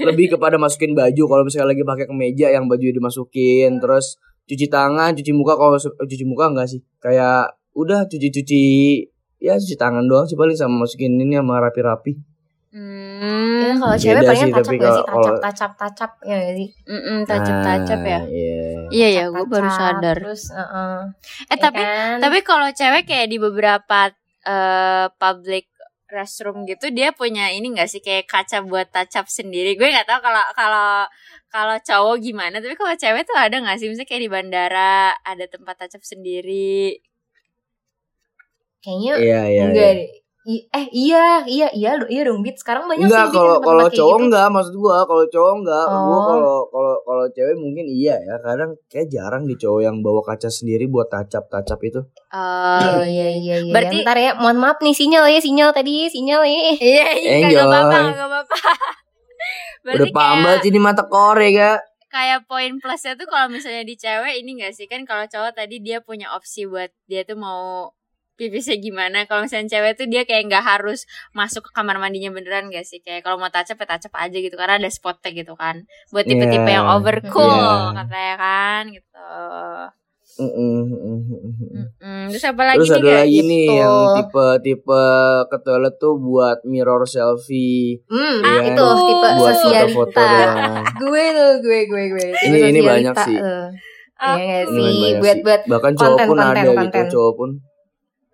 lebih 0.05 0.37
kepada 0.37 0.57
masukin 0.61 0.93
baju 0.93 1.23
kalau 1.27 1.43
misalnya 1.47 1.73
lagi 1.73 1.83
pakai 1.85 2.05
kemeja 2.09 2.53
yang 2.53 2.69
baju 2.69 2.85
dimasukin 2.85 3.81
terus 3.81 4.21
cuci 4.47 4.67
tangan, 4.69 5.15
cuci 5.15 5.33
muka 5.33 5.55
kalau 5.57 5.79
se- 5.79 5.95
cuci 5.97 6.25
muka 6.27 6.51
enggak 6.53 6.69
sih. 6.69 6.81
Kayak 7.01 7.55
udah 7.73 8.05
cuci-cuci 8.11 8.63
ya 9.41 9.57
cuci 9.57 9.77
tangan 9.81 10.05
doang 10.05 10.29
sih 10.29 10.37
paling 10.37 10.57
sama 10.59 10.85
masukin 10.85 11.17
ini 11.17 11.39
sama 11.41 11.63
rapi-rapi. 11.65 12.30
Ya, 12.71 12.79
Hmm. 12.79 13.83
kalau 13.83 13.97
cewek 13.99 14.23
sih, 14.23 14.47
tacap 14.47 14.63
tapi 14.63 14.75
gak 14.79 14.93
sih? 14.95 15.05
Tacap, 15.05 15.35
tacap, 15.43 15.71
tacap. 15.75 16.11
Ya 16.23 16.37
gak 16.39 16.55
sih? 16.55 16.69
Mm-mm, 16.87 17.19
tacap-tacap 17.27 18.01
ya. 18.01 18.15
Ah, 18.15 18.23
Iya. 18.31 18.63
Iya 18.91 19.09
ya, 19.11 19.25
gue 19.29 19.45
baru 19.45 19.67
Tacap, 19.67 19.81
sadar. 19.83 20.17
Terus, 20.23 20.43
uh-uh. 20.51 20.99
Eh 21.45 21.51
Ya 21.51 21.57
tapi 21.59 21.83
kan? 21.83 22.17
tapi 22.23 22.39
kalau 22.43 22.69
cewek 22.71 23.03
kayak 23.05 23.27
di 23.27 23.39
beberapa 23.39 24.01
eh, 24.41 25.07
public 25.15 25.67
restroom 26.11 26.67
gitu 26.67 26.91
dia 26.91 27.11
punya 27.11 27.51
ini 27.51 27.71
gak 27.71 27.87
sih 27.87 27.99
kayak 28.01 28.27
kaca 28.27 28.63
buat 28.63 28.87
tacap 28.89 29.27
sendiri. 29.27 29.75
Gue 29.75 29.91
nggak 29.91 30.07
tahu 30.07 30.19
kalau 30.21 30.43
kalau 30.55 30.91
kalau 31.51 31.77
cowok 31.77 32.17
gimana, 32.23 32.57
tapi 32.59 32.75
kalau 32.75 32.95
cewek 32.95 33.27
tuh 33.27 33.35
ada 33.35 33.59
gak 33.59 33.79
sih 33.79 33.91
misalnya 33.91 34.07
kayak 34.07 34.23
di 34.23 34.31
bandara 34.31 34.95
ada 35.23 35.45
tempat 35.45 35.75
tacap 35.77 36.03
sendiri. 36.03 37.03
Kayaknya 38.81 39.13
Iya, 39.21 39.41
iya. 39.45 39.63
enggak 39.67 39.91
iya. 39.93 40.07
I- 40.43 40.65
eh 40.67 40.87
iya 40.91 41.45
iya 41.45 41.69
iya 41.71 41.91
iya 42.03 42.23
dong 42.25 42.41
Bit. 42.41 42.57
Sekarang 42.57 42.85
banyak 42.85 43.07
Enggak 43.07 43.29
sih 43.29 43.35
kalau 43.35 43.61
kalau 43.61 43.85
kayak 43.85 43.95
cowok 43.95 44.15
gitu. 44.15 44.25
enggak 44.25 44.47
maksud 44.49 44.75
gua 44.75 44.97
kalau 45.05 45.25
cowok 45.27 45.53
enggak. 45.55 45.85
Gua 45.87 46.01
Oh. 46.11 46.25
kalau 46.27 46.57
kalau 46.67 46.95
kalau 47.03 47.25
cewek 47.29 47.57
mungkin 47.57 47.85
iya 47.87 48.17
ya. 48.19 48.35
Kadang 48.39 48.71
kayak 48.87 49.09
jarang 49.09 49.45
di 49.45 49.55
cowok 49.55 49.81
yang 49.83 49.97
bawa 50.01 50.21
kaca 50.23 50.49
sendiri 50.49 50.85
buat 50.87 51.07
tacap 51.07 51.45
tacap 51.47 51.79
itu. 51.83 52.01
Oh 52.31 52.81
iya 53.03 53.05
iya 53.05 53.29
iya. 53.37 53.57
Iya 53.59 53.69
Berarti- 53.69 54.01
Bentar 54.01 54.17
ya 54.17 54.31
mohon 54.35 54.57
maaf 54.57 54.79
nih 54.79 54.93
sinyal 54.93 55.25
ya 55.27 55.39
sinyal 55.39 55.71
tadi 55.71 56.09
sinyal 56.09 56.41
ya. 56.43 56.61
Iya, 56.81 57.07
iya, 57.15 57.33
kagak 57.43 57.65
apa-apa, 57.67 57.99
kagak 58.07 58.27
apa-apa. 58.27 58.57
Berarti 59.85 59.97
udah 59.99 60.09
paham 60.11 60.29
kayak, 60.31 60.45
banget 60.47 60.63
ini 60.67 60.79
mata 60.79 61.03
kore 61.05 61.49
ya 61.51 61.73
kayak 62.11 62.43
poin 62.45 62.75
plusnya 62.77 63.15
tuh 63.15 63.25
kalau 63.25 63.47
misalnya 63.47 63.81
di 63.83 63.95
cewek 63.95 64.35
ini 64.37 64.59
gak 64.59 64.75
sih? 64.75 64.85
Kan 64.85 65.05
kalau 65.05 65.25
cowok 65.25 65.55
tadi 65.55 65.79
dia 65.79 66.01
punya 66.01 66.33
opsi 66.33 66.67
buat 66.67 66.91
dia 67.07 67.23
tuh 67.23 67.37
mau 67.37 67.93
pipisnya 68.41 68.77
gimana 68.79 69.19
kalau 69.25 69.45
misalnya 69.45 69.69
cewek 69.69 69.93
tuh 69.95 70.07
dia 70.07 70.25
kayak 70.25 70.49
nggak 70.49 70.65
harus 70.65 71.05
masuk 71.31 71.61
ke 71.61 71.71
kamar 71.71 71.97
mandinya 71.97 72.31
beneran 72.31 72.67
gak 72.67 72.83
sih 72.83 72.99
kayak 72.99 73.21
kalau 73.21 73.37
mau 73.37 73.49
tacap 73.49 73.77
ya 73.77 73.87
tacap 73.87 74.13
aja 74.15 74.33
gitu 74.35 74.57
karena 74.57 74.75
ada 74.75 74.89
spotnya 74.89 75.29
gitu 75.31 75.53
kan 75.55 75.85
buat 76.09 76.25
tipe-tipe 76.25 76.65
Iya. 76.65 76.75
yang 76.75 76.87
overcool 76.91 77.53
Iya. 77.53 77.93
katanya 77.95 78.35
kan 78.37 78.83
gitu 78.89 79.21
mm-mm. 80.41 80.81
Mm, 82.01 82.25
terus 82.31 82.45
apa 82.47 82.63
lagi 82.65 82.79
Terus 82.81 82.91
nih 82.91 82.97
ada 82.99 83.13
lagi 83.21 83.39
nih 83.43 83.61
Gitu. 83.63 83.77
yang 83.77 83.95
tipe-tipe 84.17 85.05
ke 85.45 85.57
toilet 85.61 85.95
tuh 85.97 86.15
buat 86.17 86.59
mirror 86.65 87.05
selfie. 87.05 88.01
hmm 88.07 88.41
Ah, 88.41 88.57
Iya, 88.57 88.71
itu 88.71 88.85
tipe 89.05 89.29
buat 89.35 89.55
sosialita 89.55 89.93
foto-foto 89.93 90.23
gue 91.03 91.25
tuh 91.31 91.51
gue 91.61 91.79
gue 91.85 92.03
gue 92.09 92.27
Ini- 92.43 92.69
ini 92.69 92.81
banyak 92.81 93.15
sih. 93.19 93.37
Aku- 93.37 94.37
Iya 94.39 94.59
Ini 94.63 94.69
sih 94.71 94.81
banyak 94.87 95.17
buat 95.19 95.33
sih. 95.35 95.43
buat 95.43 95.61
Bahkan 95.67 95.93
cowok 95.95 96.09
konten, 96.15 96.27
pun 96.27 96.37
konten, 96.39 96.51
ada 96.51 96.61
konten. 96.63 96.85
gitu, 96.87 97.01
cowok 97.11 97.33
pun. 97.35 97.51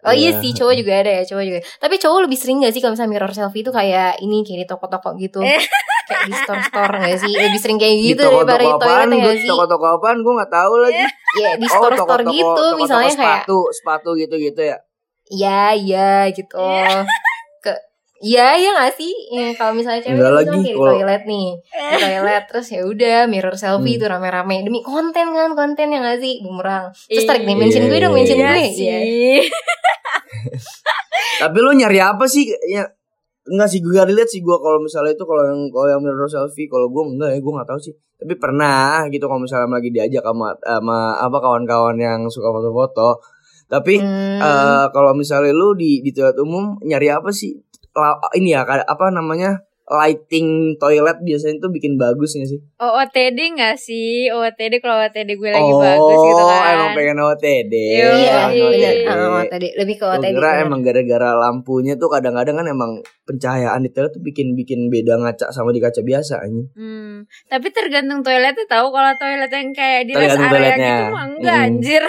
Oh 0.07 0.15
iya 0.15 0.31
Iya. 0.31 0.39
sih 0.39 0.51
cowok 0.53 0.75
juga 0.77 0.93
ada 0.97 1.11
ya 1.13 1.23
cowok 1.25 1.45
juga. 1.45 1.61
Tapi 1.77 1.95
cowok 1.97 2.19
lebih 2.23 2.39
sering 2.39 2.57
gak 2.61 2.71
sih 2.71 2.79
kalau 2.79 2.95
misalnya 2.95 3.13
mirror 3.13 3.33
selfie 3.33 3.61
itu 3.61 3.71
kayak 3.71 4.11
ini 4.19 4.37
kayak 4.41 4.59
di 4.63 4.67
toko-toko 4.67 5.09
gitu. 5.17 5.41
Eh. 5.41 5.59
kayak 6.07 6.23
di 6.25 6.35
store-store 6.37 6.93
gak 6.97 7.19
sih? 7.19 7.33
Lebih 7.33 7.59
sering 7.59 7.77
kayak 7.77 7.97
Di 7.97 8.07
gitu 8.09 8.23
daripada 8.23 8.55
di 8.55 8.63
toko-toko 8.63 8.79
toilet 8.79 8.95
apaan? 8.95 9.09
ya 9.09 9.17
Gue 9.17 9.27
gak 9.27 9.37
sih? 9.37 9.49
toko-toko 9.49 9.87
apaan? 9.93 10.17
Gue 10.21 10.33
nggak 10.37 10.53
tahu 10.53 10.75
lagi. 10.79 11.05
Ya 11.37 11.51
di 11.53 11.67
Oh, 11.67 11.73
store-store 11.73 11.99
toko-toko- 12.23 12.33
gitu 12.33 12.47
toko-toko 12.47 12.79
misalnya 12.79 13.11
kayak 13.11 13.19
sepatu, 13.43 13.59
sepatu 13.73 14.11
gitu-gitu 14.15 14.63
ya. 14.65 14.79
Iya 15.29 15.61
iya 15.75 16.09
gitu. 16.31 16.55
Iya. 18.19 18.47
Iya 18.55 18.71
gak 18.75 18.93
sih? 18.95 19.13
Ya, 19.29 19.53
kalau 19.53 19.73
misalnya 19.73 20.01
cewek 20.01 20.15
Enggak 20.15 20.27
itu 20.27 20.37
lagi, 20.37 20.47
kan 20.47 20.55
kayak 20.55 20.65
di 20.65 20.73
kalau- 20.73 20.89
toilet 20.95 21.23
nih 21.25 21.49
Di 21.69 21.97
toilet 21.99 22.45
Terus 22.47 22.67
ya 22.69 22.81
udah 22.83 23.19
mirror 23.27 23.55
selfie 23.55 23.85
Hmm. 23.87 23.99
itu 23.99 24.05
rame-rame 24.07 24.57
Demi 24.63 24.81
konten 24.81 25.27
kan 25.31 25.51
Konten 25.53 25.87
ya 25.89 25.99
gak 26.01 26.19
sih? 26.19 26.35
Bumerang 26.41 26.85
Terus 27.03 27.25
tarik 27.25 27.43
nih 27.43 27.53
Iya 27.53 27.61
mention 27.61 27.85
gue 27.87 27.99
dong 27.99 28.13
Mention 28.13 28.39
Iya 28.39 28.49
gue 28.49 28.69
sih. 28.71 28.87
Iya. 28.87 29.41
Tapi 31.39 31.57
lu 31.59 31.71
nyari 31.73 31.99
apa 31.99 32.25
sih? 32.25 32.45
Ya 32.67 32.85
enggak 33.47 33.69
sih 33.69 33.79
gue 33.79 33.95
gak 33.95 34.09
lihat 34.09 34.27
sih 34.27 34.41
gue 34.41 34.57
kalau 34.57 34.81
misalnya 34.81 35.13
itu 35.13 35.23
kalau 35.23 35.43
yang 35.45 35.71
kalau 35.71 35.87
yang 35.87 36.01
mirror 36.01 36.27
selfie 36.27 36.67
kalau 36.67 36.89
gue 36.89 37.03
enggak 37.07 37.31
ya 37.31 37.39
gue 37.39 37.53
nggak 37.53 37.69
tahu 37.69 37.79
sih 37.81 37.95
tapi 38.17 38.35
pernah 38.35 39.07
gitu 39.07 39.23
kalau 39.23 39.39
misalnya 39.39 39.71
lagi 39.71 39.87
diajak 39.89 40.19
sama 40.21 40.51
sama 40.59 40.99
apa 41.15 41.39
kawan-kawan 41.39 41.95
yang 41.95 42.27
suka 42.27 42.51
foto-foto 42.51 43.23
tapi 43.65 43.99
Hmm. 43.99 44.39
eh 44.39 44.87
kalau 44.91 45.11
misalnya 45.13 45.51
lu 45.51 45.75
di 45.75 45.99
di 46.01 46.11
toilet 46.11 46.35
umum 46.37 46.75
nyari 46.83 47.07
apa 47.09 47.31
sih 47.31 47.55
ini 48.35 48.53
ya 48.53 48.63
apa 48.63 49.09
namanya 49.09 49.61
lighting 49.87 50.75
toilet 50.77 51.23
biasanya 51.23 51.63
tuh 51.63 51.71
bikin 51.71 51.95
bagus 51.95 52.35
gak 52.35 52.51
sih? 52.51 52.59
Oh, 52.77 52.99
OOTD 52.99 53.55
gak 53.55 53.79
sih? 53.79 54.27
OOTD 54.29 54.83
kalau 54.83 54.99
OOTD 54.99 55.31
gue 55.33 55.47
lagi 55.49 55.73
bagus 55.73 56.19
gitu 56.19 56.43
kan. 56.43 56.59
Oh, 56.59 56.75
emang 56.75 56.91
pengen 56.93 57.19
OTD. 57.23 57.71
Iya, 57.95 58.11
Iya, 58.51 58.67
iya. 58.75 58.91
OTD. 59.07 59.47
Tadi 59.47 59.69
lebih 59.79 59.95
ke 59.95 60.05
OTD. 60.05 60.35
kira 60.35 60.51
bener. 60.51 60.67
emang 60.67 60.81
gara-gara 60.83 61.31
lampunya 61.39 61.95
tuh 61.95 62.11
kadang-kadang 62.11 62.59
kan 62.59 62.67
emang 62.67 62.91
pencahayaan 63.23 63.79
di 63.81 63.91
toilet 63.91 64.11
tuh 64.11 64.19
bikin 64.21 64.59
bikin 64.59 64.91
beda 64.91 65.23
ngaca 65.23 65.55
sama 65.55 65.71
di 65.71 65.79
kaca 65.79 66.03
biasa 66.03 66.43
anjing. 66.43 66.67
Hmm, 66.75 67.23
tapi 67.47 67.71
tergantung 67.71 68.27
toiletnya 68.27 68.67
tahu 68.67 68.91
kalau 68.91 69.15
toilet 69.15 69.51
yang 69.51 69.71
kayak 69.71 70.03
di 70.03 70.13
rest 70.15 70.35
area 70.35 70.51
toiletnya. 70.51 70.95
gitu 70.99 71.05
mah 71.11 71.25
enggak 71.29 71.55
Hmm. 71.55 71.67
anjir. 71.71 72.03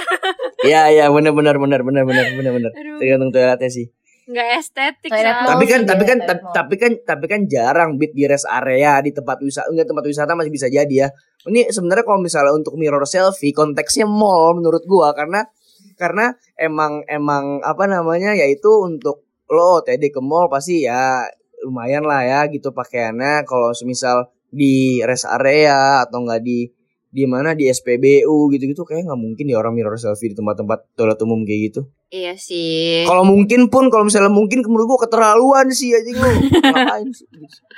Iya 0.65 0.81
iya 0.91 1.05
benar 1.07 1.29
benar 1.31 1.55
benar 1.55 1.81
benar 1.81 2.03
benar 2.03 2.25
benar 2.33 2.51
benar. 2.53 2.71
Tergantung 2.97 3.29
toiletnya 3.29 3.69
sih. 3.69 3.93
Enggak 4.27 4.47
estetik 4.59 5.09
Toilet 5.09 5.35
tapi 5.47 5.65
kan 5.65 5.81
tapi 5.87 6.03
kan 6.03 6.19
tapi, 6.19 6.43
tapi 6.51 6.75
kan 6.75 6.91
tapi 7.01 7.25
kan 7.31 7.41
jarang 7.47 7.95
bit 7.95 8.11
di 8.11 8.27
rest 8.27 8.43
area 8.45 8.99
di 8.99 9.15
tempat 9.15 9.39
wisata 9.39 9.71
enggak 9.71 9.87
tempat 9.87 10.05
wisata 10.05 10.31
masih 10.35 10.51
bisa 10.51 10.67
jadi 10.67 10.95
ya. 11.07 11.09
Ini 11.47 11.71
sebenarnya 11.71 12.03
kalau 12.03 12.19
misalnya 12.19 12.51
untuk 12.51 12.75
mirror 12.75 13.07
selfie 13.07 13.55
konteksnya 13.55 14.03
mall 14.03 14.59
menurut 14.59 14.83
gua 14.83 15.15
karena 15.15 15.47
karena 15.95 16.35
emang 16.59 17.07
emang 17.07 17.63
apa 17.63 17.87
namanya 17.87 18.35
yaitu 18.35 18.69
untuk 18.83 19.23
lo 19.47 19.79
TD 19.81 20.11
ke 20.11 20.19
mall 20.19 20.51
pasti 20.51 20.83
ya 20.83 21.23
lumayan 21.63 22.03
lah 22.05 22.21
ya 22.21 22.39
gitu 22.51 22.75
pakaiannya 22.75 23.47
kalau 23.47 23.71
semisal 23.71 24.29
di 24.51 25.01
rest 25.07 25.25
area 25.25 26.03
atau 26.03 26.21
enggak 26.21 26.43
di 26.43 26.67
di 27.07 27.23
mana 27.25 27.55
di 27.55 27.65
SPBU 27.71 28.51
gitu-gitu 28.53 28.83
kayak 28.83 29.07
nggak 29.07 29.19
mungkin 29.19 29.45
ya 29.47 29.57
orang 29.57 29.73
mirror 29.73 29.95
selfie 29.95 30.31
di 30.31 30.37
tempat-tempat 30.37 30.93
toilet 30.93 31.19
umum 31.23 31.47
kayak 31.47 31.71
gitu. 31.71 31.81
Iya 32.07 32.39
sih. 32.39 33.03
Kalau 33.03 33.21
mungkin 33.21 33.67
pun 33.67 33.91
kalau 33.91 34.07
misalnya 34.07 34.31
mungkin 34.31 34.63
menurut 34.63 34.87
gua 34.87 34.99
keterlaluan 35.03 35.67
sih 35.69 35.91
aja 35.91 36.07
lu 36.07 36.31
ngapain 36.63 37.11
sih? 37.11 37.27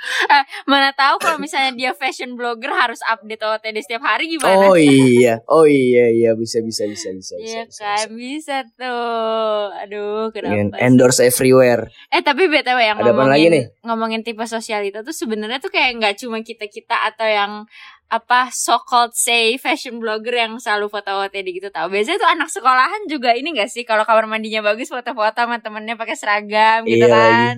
Mana 0.70 0.94
tahu 0.94 1.18
kalau 1.18 1.34
misalnya 1.36 1.74
dia 1.74 1.90
fashion 1.92 2.38
blogger 2.38 2.70
harus 2.70 3.02
update 3.04 3.42
OOTD 3.42 3.82
setiap 3.82 4.00
hari 4.00 4.30
gimana? 4.30 4.54
Oh 4.54 4.78
iya, 4.78 5.42
oh 5.44 5.66
iya 5.66 6.08
iya 6.08 6.30
bisa 6.32 6.62
bisa 6.62 6.86
bisa 6.86 7.10
bisa 7.10 7.34
Iya 7.36 7.66
bisa. 7.66 7.82
kan 7.82 8.08
bisa 8.12 8.56
tuh. 8.70 9.66
Aduh, 9.82 10.30
kenapa? 10.30 10.54
sih? 10.70 10.78
endorse 10.80 11.20
everywhere. 11.20 11.90
Eh 12.08 12.22
tapi 12.22 12.46
btw 12.46 12.78
yang 12.78 12.96
Ada 12.96 13.10
apaan 13.10 13.26
lagi 13.28 13.42
ngomongin 13.42 13.50
nih? 13.50 13.64
ngomongin 13.82 14.20
tipe 14.22 14.46
sosialita 14.46 15.02
tuh 15.02 15.10
sebenarnya 15.10 15.58
tuh 15.58 15.68
kayak 15.68 15.98
nggak 15.98 16.14
cuma 16.16 16.38
kita 16.40 16.70
kita 16.70 16.94
atau 17.04 17.26
yang 17.26 17.66
apa 18.10 18.50
so 18.50 18.82
called 18.82 19.14
say 19.14 19.54
fashion 19.54 20.02
blogger 20.02 20.34
yang 20.34 20.58
selalu 20.58 20.90
foto 20.90 21.22
OOTD 21.22 21.62
gitu 21.62 21.70
tau. 21.70 21.86
Biasanya 21.86 22.18
tuh 22.18 22.30
anak 22.34 22.48
sekolahan 22.50 23.06
juga 23.06 23.38
ini 23.38 23.54
gak 23.54 23.70
sih? 23.70 23.86
Kalau 23.86 24.02
kamar 24.02 24.26
mandinya 24.26 24.66
bagus 24.66 24.90
foto-foto 24.90 25.46
sama 25.46 25.62
temennya 25.62 25.94
pakai 25.94 26.18
seragam 26.18 26.82
gitu 26.90 27.06
Iya 27.06 27.14
kan? 27.14 27.54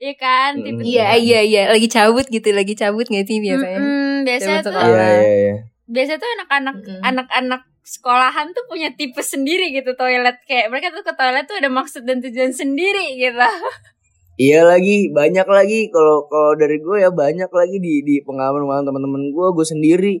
Iya 0.00 0.14
kan? 0.16 0.50
Tipe 0.64 0.82
Iya 0.88 1.06
iya 1.20 1.40
iya. 1.44 1.62
Lagi 1.68 1.92
cabut 1.92 2.24
gitu 2.32 2.48
lagi 2.56 2.72
cabut 2.72 3.04
gak 3.12 3.28
sih 3.28 3.44
biasanya? 3.44 3.80
biasanya 4.24 4.60
Cabut 4.64 4.64
tuh 4.64 4.72
sekolah. 4.72 4.88
Iya 4.88 5.04
iya 5.12 5.34
iya. 5.36 5.56
biasanya 5.90 6.18
tuh 6.22 6.30
anak-anak 6.40 6.76
anak-anak 7.04 7.62
sekolahan 7.84 8.46
tuh 8.56 8.64
punya 8.72 8.88
tipe 8.96 9.20
sendiri 9.20 9.68
gitu 9.76 9.92
toilet. 10.00 10.40
Kayak 10.48 10.72
mereka 10.72 10.96
tuh 10.96 11.04
ke 11.04 11.12
toilet 11.12 11.44
tuh 11.44 11.60
ada 11.60 11.68
maksud 11.68 12.08
dan 12.08 12.24
tujuan 12.24 12.56
sendiri 12.56 13.20
gitu 13.20 13.36
Iya 14.40 14.64
lagi 14.64 15.12
banyak 15.12 15.44
lagi. 15.44 15.92
Kalau 15.92 16.24
kalau 16.32 16.56
dari 16.56 16.80
gue 16.80 16.96
ya 17.04 17.12
banyak 17.12 17.52
lagi 17.52 17.76
di 17.76 18.00
di 18.00 18.24
pengalaman 18.24 18.64
pengalaman 18.64 18.86
teman-teman 18.88 19.22
gue 19.36 19.46
gue 19.52 19.66
sendiri. 19.68 20.14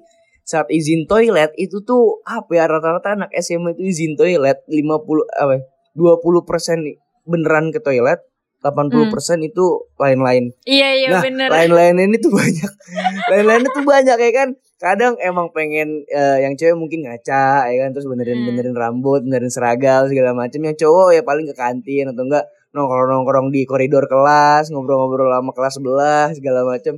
Saat 0.44 0.68
izin 0.68 1.08
toilet 1.08 1.56
itu 1.56 1.80
tuh 1.80 2.20
apa 2.28 2.52
ya 2.52 2.68
rata-rata 2.68 3.16
anak 3.16 3.32
SMA 3.40 3.72
itu 3.80 3.88
izin 3.88 4.20
toilet 4.20 4.60
50 4.68 5.24
apa 5.40 5.52
ya, 5.56 5.60
20 5.96 6.44
persen 6.44 6.84
beneran 7.24 7.72
ke 7.72 7.80
toilet 7.80 8.20
80 8.60 9.08
persen 9.08 9.40
itu 9.40 9.88
lain-lain. 9.96 10.52
Iya 10.68 10.88
iya 11.00 11.08
nah 11.16 11.22
bener. 11.24 11.48
lain-lain 11.48 11.96
ini 12.12 12.16
tuh 12.20 12.32
banyak. 12.40 12.72
Lain-lain 13.32 13.62
itu 13.64 13.80
banyak 13.80 14.18
ya 14.20 14.32
kan 14.36 14.48
kadang 14.80 15.14
emang 15.20 15.52
pengen 15.52 16.02
eh, 16.08 16.38
yang 16.44 16.56
cewek 16.56 16.74
mungkin 16.74 17.04
ngaca 17.04 17.68
ya 17.68 17.76
kan? 17.84 17.90
Terus 17.94 18.06
benerin 18.08 18.40
Hmm. 18.42 18.46
benerin 18.48 18.74
rambut 18.74 19.20
benerin 19.22 19.52
seragam 19.52 20.08
segala 20.08 20.32
macam 20.32 20.60
yang 20.64 20.74
cowok 20.74 21.08
ya 21.16 21.22
paling 21.22 21.46
ke 21.46 21.54
kantin 21.54 22.10
atau 22.10 22.24
enggak 22.26 22.44
nongkrong 22.72 23.08
nongkrong 23.12 23.46
di 23.54 23.66
koridor 23.68 24.08
kelas 24.08 24.70
ngobrol-ngobrol 24.72 25.28
sama 25.28 25.52
kelas 25.52 25.74
sebelah 25.78 26.26
segala 26.32 26.60
macam 26.64 26.94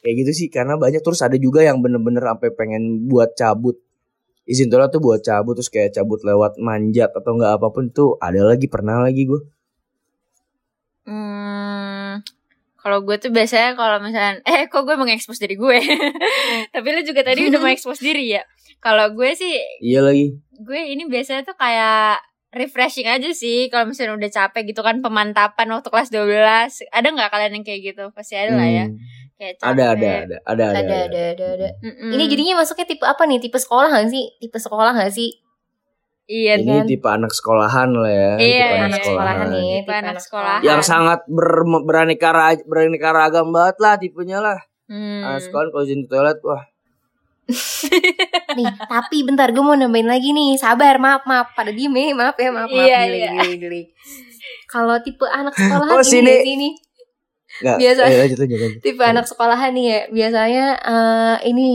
kayak 0.00 0.14
gitu 0.22 0.32
sih 0.32 0.48
karena 0.48 0.78
banyak. 0.78 1.02
Terus 1.02 1.20
ada 1.26 1.36
juga 1.36 1.60
yang 1.66 1.82
bener-bener 1.84 2.22
sampai 2.22 2.48
pengen 2.54 3.10
buat 3.10 3.34
cabut. 3.34 3.76
Izin 4.46 4.70
toilet 4.70 4.94
tuh 4.94 5.02
buat 5.02 5.20
cabut 5.20 5.58
terus 5.58 5.66
kayak 5.68 5.90
cabut 5.98 6.22
lewat 6.22 6.62
manjat 6.62 7.10
atau 7.10 7.34
enggak 7.34 7.58
apa 7.58 7.66
pun 7.74 7.90
tuh 7.90 8.14
ada 8.22 8.46
lagi 8.46 8.70
pernah 8.70 9.02
lagi 9.02 9.26
gue 9.26 9.42
Hmm, 11.06 11.35
kalau 12.86 13.02
gue 13.02 13.18
tuh 13.18 13.34
biasanya 13.34 13.74
kalau 13.74 13.98
misalnya 13.98 14.38
eh 14.46 14.70
kok 14.70 14.86
gue 14.86 14.94
mengekspos 14.94 15.42
diri 15.42 15.58
gue. 15.58 15.78
Tapi 16.74 16.86
lu 16.86 17.02
juga 17.02 17.26
tadi 17.26 17.50
udah 17.50 17.58
mengekspos 17.58 17.98
diri 17.98 18.38
ya. 18.38 18.46
Kalau 18.78 19.10
gue 19.10 19.34
sih 19.34 19.58
iya 19.82 20.06
lagi 20.06 20.38
gue 20.54 20.80
ini 20.86 21.02
biasanya 21.04 21.42
tuh 21.42 21.58
kayak 21.58 22.22
refreshing 22.48 23.04
aja 23.04 23.28
sih 23.32 23.66
kalau 23.68 23.90
misalnya 23.90 24.16
udah 24.16 24.30
capek 24.30 24.70
gitu 24.70 24.80
kan 24.80 25.02
pemantapan 25.02 25.66
waktu 25.68 25.88
kelas 25.90 26.08
12 26.08 26.88
ada 26.88 27.08
nggak 27.10 27.28
kalian 27.28 27.52
yang 27.60 27.64
kayak 27.66 27.80
gitu 27.84 28.04
pasti 28.14 28.38
ada 28.38 28.56
lah 28.56 28.64
ya 28.64 28.86
Hmm. 28.86 28.96
kayak 29.36 29.54
ada 29.60 29.68
ada 29.68 29.84
capek. 29.84 30.00
ada 30.00 30.36
ada 30.48 30.64
ada, 30.64 30.64
ada 30.80 30.96
ada 30.96 31.20
ada 31.36 31.46
ada 31.60 31.68
Mm-mm. 31.84 32.10
ini 32.16 32.24
jadinya 32.24 32.54
masuknya 32.56 32.88
tipe 32.88 33.04
apa 33.04 33.22
nih 33.28 33.36
tipe 33.36 33.58
sekolah 33.60 33.92
gak 33.92 34.08
sih 34.08 34.24
tipe 34.40 34.56
sekolah 34.56 34.96
gak 34.96 35.12
sih 35.12 35.28
iya 36.26 36.52
ini 36.56 36.66
kan? 36.72 36.84
tipe 36.84 37.08
anak 37.08 37.30
sekolahan 37.30 37.88
lah 37.88 38.10
ya 38.10 38.30
Iya, 38.34 38.36
tipe 38.36 38.66
iya, 38.68 38.84
anak 38.84 39.00
sekolahan 39.00 39.46
nih 39.48 39.66
Tipe 39.78 39.92
anak 39.94 40.16
sekolahan. 40.18 40.60
yang 40.60 40.80
sangat 40.80 41.20
ber, 41.26 41.48
beraneka 41.80 42.28
ra- 42.30 42.64
beraneka 42.64 43.08
ragam 43.10 43.48
banget 43.48 43.76
lah 43.78 43.94
tipenya 43.96 44.38
lah 44.40 44.58
Hmm. 44.86 45.22
anak 45.24 45.40
sekolahan 45.40 45.68
kalau 45.68 45.82
izin 45.82 46.00
ke 46.00 46.08
toilet 46.08 46.38
wah 46.40 46.62
nih 48.52 48.66
tapi 48.84 49.16
bentar 49.22 49.48
gue 49.48 49.60
mau 49.60 49.74
nambahin 49.74 50.06
lagi 50.06 50.30
nih 50.30 50.54
sabar 50.56 50.96
maaf 50.96 51.22
maaf 51.24 51.50
pada 51.52 51.70
diem 51.70 51.90
ya 51.90 52.10
maaf 52.12 52.34
ya 52.36 52.50
maaf 52.50 52.66
maaf 52.66 52.82
Iya, 52.84 52.98
Gili, 53.04 53.18
iya. 53.20 53.30
gili, 53.36 53.54
gili. 53.56 53.80
kalau 54.66 54.98
tipe 54.98 55.22
anak 55.24 55.54
sekolahan 55.54 55.90
Oh, 55.92 56.02
ini 56.02 56.10
sini. 56.42 56.54
nih 56.56 56.72
nggak 57.56 57.76
Biasa. 57.78 58.00
eh, 58.04 58.18
lanjut 58.20 58.38
lanjut 58.38 58.58
lanjut. 58.60 58.80
tipe 58.80 59.02
anak 59.02 59.24
sekolahan 59.24 59.70
nih 59.72 59.86
ya 59.86 60.00
biasanya 60.08 60.64
eh, 60.76 61.36
ini 61.46 61.68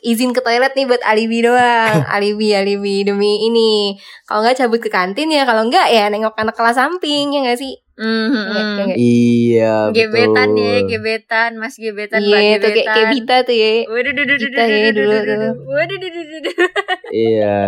izin 0.00 0.30
ke 0.30 0.40
toilet 0.40 0.72
nih 0.72 0.86
buat 0.86 1.02
alibi 1.02 1.42
doang 1.42 2.02
alibi 2.14 2.52
alibi 2.52 3.02
demi 3.02 3.46
ini 3.46 3.96
kalau 4.24 4.42
nggak 4.42 4.58
cabut 4.58 4.78
ke 4.78 4.88
kantin 4.88 5.28
ya 5.28 5.42
kalau 5.42 5.66
nggak 5.66 5.88
ya 5.88 6.06
nengok 6.08 6.34
anak 6.34 6.54
kelas 6.54 6.76
samping 6.76 7.32
ya 7.32 7.42
nggak 7.44 7.58
sih 7.58 7.74
Hmm, 7.98 8.30
Iya, 8.30 8.38
hmm. 8.46 8.54
iya 8.54 8.86
nggak? 8.86 8.98
iya 9.02 9.74
gebetan 9.90 10.48
betul. 10.54 10.62
ya 10.62 10.78
gebetan 10.86 11.50
mas 11.58 11.74
gebetan 11.74 12.22
iya 12.22 12.30
gebetan 12.30 12.62
tuh 12.62 12.70
kayak 12.70 12.86
kayak 12.86 13.08
Bita 13.10 13.36
tuh 13.42 13.56
ya 13.58 13.70
Waduh, 13.90 14.12
duh, 14.14 14.24
duh, 14.24 14.38
ya 14.38 14.90
dulu 14.94 15.10
duh, 15.10 15.18
tuh. 15.18 15.26
duh, 15.26 15.34
duh. 15.34 15.52
Waduh, 15.66 15.96
duh, 15.98 16.10
duh, 16.14 16.24
duh, 16.24 16.40
duh. 16.46 16.54
iya 17.10 17.58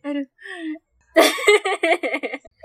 Aduh. 0.00 0.26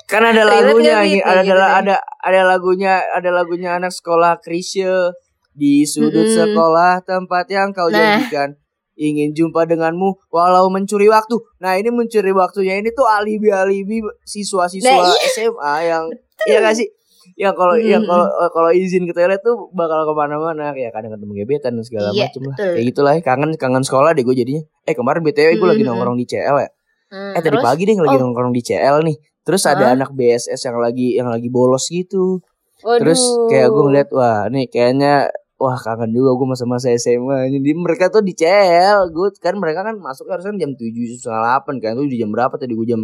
kan 0.09 0.23
ada 0.25 0.41
lagunya 0.41 0.95
ada 1.21 1.41
ada 1.83 1.95
ada 2.23 2.41
lagunya 2.47 3.03
ada 3.11 3.29
lagunya 3.29 3.75
anak 3.75 3.91
sekolah 3.91 4.41
Krisye 4.41 5.13
di 5.59 5.83
sudut 5.83 6.23
Mm-mm. 6.23 6.37
sekolah 6.47 7.03
tempat 7.03 7.45
yang 7.47 7.69
kau 7.69 7.85
Nah. 7.85 8.15
janjikan 8.17 8.55
ingin 8.95 9.31
jumpa 9.31 9.63
denganmu 9.65 10.15
walau 10.27 10.67
mencuri 10.67 11.07
waktu 11.07 11.35
nah 11.57 11.73
ini 11.73 11.87
mencuri 11.89 12.31
waktunya 12.31 12.75
ini 12.75 12.89
tuh 12.89 13.03
alibi 13.05 13.47
alibi 13.49 13.99
siswa-siswa 14.23 14.91
Nah, 14.97 15.15
SMA 15.29 15.73
yang 15.85 16.03
iya 16.45 16.59
gak 16.59 16.73
sih 16.73 16.87
yang 17.35 17.51
kalau 17.53 17.75
yang 17.75 17.99
Mm-mm. 17.99 18.09
kalau 18.09 18.27
eh, 18.27 18.49
kalau 18.49 18.69
izin 18.69 19.03
ke 19.03 19.13
toilet 19.13 19.39
tuh 19.39 19.71
bakal 19.71 20.03
ke 20.03 20.13
mana-mana 20.13 20.71
kayak 20.71 20.91
kadang 20.91 21.11
ketemu 21.11 21.33
gebetan 21.37 21.71
dan 21.73 21.83
segala 21.83 22.07
Iya, 22.09 22.25
macem 22.25 22.41
lah 22.41 22.55
betul. 22.55 22.71
kayak 22.73 22.85
gitulah 22.87 23.13
ya. 23.13 23.21
kangen 23.21 23.51
kangen 23.55 23.83
sekolah 23.83 24.11
deh 24.11 24.23
gue 24.23 24.35
jadinya 24.37 24.63
eh 24.83 24.91
kemarin 24.93 25.21
btw 25.21 25.49
gue 25.53 25.69
lagi 25.69 25.83
nongkrong 25.83 26.15
di 26.15 26.25
CL 26.25 26.57
ya 26.57 26.69
Hmm. 27.09 27.33
Eh 27.33 27.41
tadi 27.41 27.49
Terus? 27.51 27.65
pagi 27.65 27.83
deh 27.83 27.97
lagi 27.97 28.15
Oh. 28.15 28.21
nongkrong 28.21 28.53
di 28.53 28.61
CL 28.61 29.01
nih. 29.01 29.17
Terus 29.41 29.65
ada 29.65 29.81
Hah? 29.81 29.97
anak 29.97 30.13
BSS 30.13 30.61
yang 30.61 30.77
lagi 30.77 31.17
yang 31.17 31.25
lagi 31.25 31.49
bolos 31.49 31.89
gitu. 31.89 32.37
Waduh. 32.85 33.01
Terus 33.01 33.17
kayak 33.49 33.65
gue 33.67 33.81
ngeliat 33.81 34.09
wah 34.13 34.45
nih 34.45 34.69
kayaknya 34.69 35.25
wah 35.59 35.75
kangen 35.75 36.15
juga 36.15 36.31
gue 36.39 36.47
masa-masa 36.47 36.87
SMA. 36.95 37.51
Jadi 37.51 37.69
mereka 37.75 38.07
tuh 38.07 38.23
di 38.23 38.31
CL, 38.31 39.11
gue 39.11 39.27
kan 39.43 39.59
mereka 39.59 39.83
kan 39.83 39.99
masuknya 39.99 40.39
harusnya 40.39 40.55
jam 40.55 40.71
tujuh 40.73 41.19
setengah 41.19 41.43
delapan 41.43 41.75
kan. 41.83 41.89
Itu 41.99 42.07
di 42.07 42.17
jam 42.17 42.31
berapa 42.31 42.55
tadi 42.55 42.73
gue 42.73 42.87
jam 42.87 43.01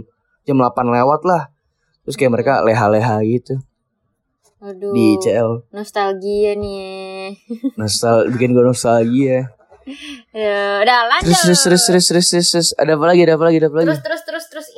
jam 0.48 0.56
8 0.58 0.72
lewat 0.88 1.22
lah. 1.28 1.52
Terus 2.08 2.16
kayak 2.16 2.32
mereka 2.40 2.64
leha-leha 2.64 3.18
gitu 3.28 3.60
Waduh. 4.64 4.94
di 4.96 5.20
CL. 5.20 5.68
Nostalgia 5.76 6.56
nih. 6.56 7.36
Nostal 7.80 8.32
bikin 8.32 8.56
gue 8.56 8.64
nostalgia. 8.64 9.52
Ya, 10.34 10.82
udah 10.82 11.00
lanjut. 11.06 11.30
Terus 11.30 11.62
terus 11.62 11.62
terus 11.62 11.84
terus 11.86 12.06
terus 12.10 12.28
terus, 12.34 12.48
terus. 12.50 12.70
ada 12.74 12.98
apa 12.98 13.06
lagi 13.06 13.22
ada 13.22 13.38
apa 13.38 13.46
lagi 13.46 13.58
ada 13.62 13.70
apa 13.70 13.78
lagi? 13.78 13.88
terus 13.94 14.02
terus 14.02 14.22
terus 14.26 14.35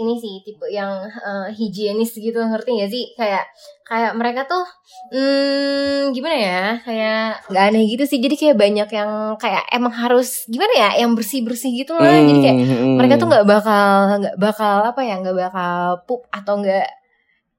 ini 0.07 0.15
sih 0.23 0.35
tipe 0.47 0.63
yang 0.71 1.03
eh, 1.03 1.51
higienis 1.51 2.15
gitu 2.15 2.39
ngerti 2.39 2.79
gak 2.79 2.91
sih? 2.95 3.11
Kayak 3.19 3.43
kayak 3.83 4.15
mereka 4.15 4.47
tuh 4.47 4.63
hmm, 5.11 6.15
gimana 6.15 6.35
ya? 6.39 6.61
Kayak 6.87 7.43
nggak 7.51 7.63
aneh 7.67 7.83
gitu 7.91 8.03
sih. 8.07 8.23
Jadi 8.23 8.35
kayak 8.39 8.55
banyak 8.55 8.87
yang 8.87 9.11
kayak 9.35 9.63
emang 9.75 9.91
harus 9.91 10.47
gimana 10.47 10.71
ya? 10.71 10.89
Yang 11.03 11.11
bersih 11.19 11.39
bersih 11.43 11.71
gitu 11.75 11.91
lah 11.91 12.15
jadi 12.23 12.39
kayak 12.39 12.57
Hmm, 12.57 12.95
mereka 12.95 13.13
tuh 13.19 13.27
nggak 13.27 13.45
bakal 13.45 13.87
nggak 14.23 14.35
bakal 14.39 14.75
apa 14.87 15.01
ya? 15.03 15.15
Nggak 15.19 15.37
bakal 15.37 15.75
pup 16.07 16.23
atau 16.31 16.63
nggak 16.63 16.87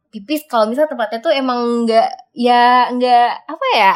pipis. 0.09 0.49
Kalau 0.49 0.65
misalnya 0.65 0.97
tempatnya 0.97 1.21
tuh 1.21 1.33
emang 1.37 1.85
nggak 1.85 2.09
ya 2.33 2.89
nggak 2.97 3.29
apa 3.45 3.67
ya 3.77 3.93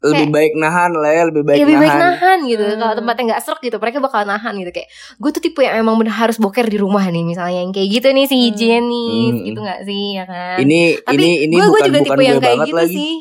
lebih 0.00 0.26
baik 0.28 0.52
nahan 0.54 0.90
lah 0.92 1.10
ya 1.10 1.22
lebih 1.26 1.42
baik 1.42 1.54
ya, 1.54 1.64
lebih 1.64 1.76
baik 1.76 1.90
nahan. 1.90 2.06
nahan 2.14 2.38
gitu 2.44 2.64
Hmm. 2.64 2.78
kalau 2.78 2.94
tempatnya 2.94 3.24
nggak 3.28 3.40
serak 3.40 3.60
gitu 3.60 3.76
mereka 3.76 3.98
bakal 3.98 4.20
nahan 4.22 4.54
gitu 4.56 4.70
kayak 4.70 4.88
gue 5.16 5.30
tuh 5.30 5.40
tipe 5.40 5.58
yang 5.58 5.74
emang 5.76 5.96
bener 5.96 6.14
harus 6.14 6.36
boker 6.36 6.64
di 6.64 6.76
rumah 6.76 7.02
nih 7.04 7.22
misalnya 7.22 7.58
yang 7.58 7.70
kayak 7.70 7.88
gitu 7.92 8.06
nih 8.08 8.24
si 8.24 8.32
Hmm. 8.32 8.44
higienis 8.44 9.02
Hmm. 9.32 9.44
gitu 9.44 9.58
nggak 9.60 9.80
sih 9.82 10.04
ya 10.12 10.24
kan 10.24 10.56
Ini 10.60 10.80
tapi 11.02 11.16
ini 11.16 11.28
ini 11.44 11.54
gue 11.56 11.66
bukan 11.66 11.82
juga 11.84 11.90
bukan 11.90 12.04
tipe 12.04 12.14
gue 12.14 12.24
yang 12.24 12.38
kayak 12.38 12.46
banget 12.54 12.66
gitu 12.66 12.78
lagi. 12.78 12.88
Hmm. 12.88 12.94
sih 12.96 13.14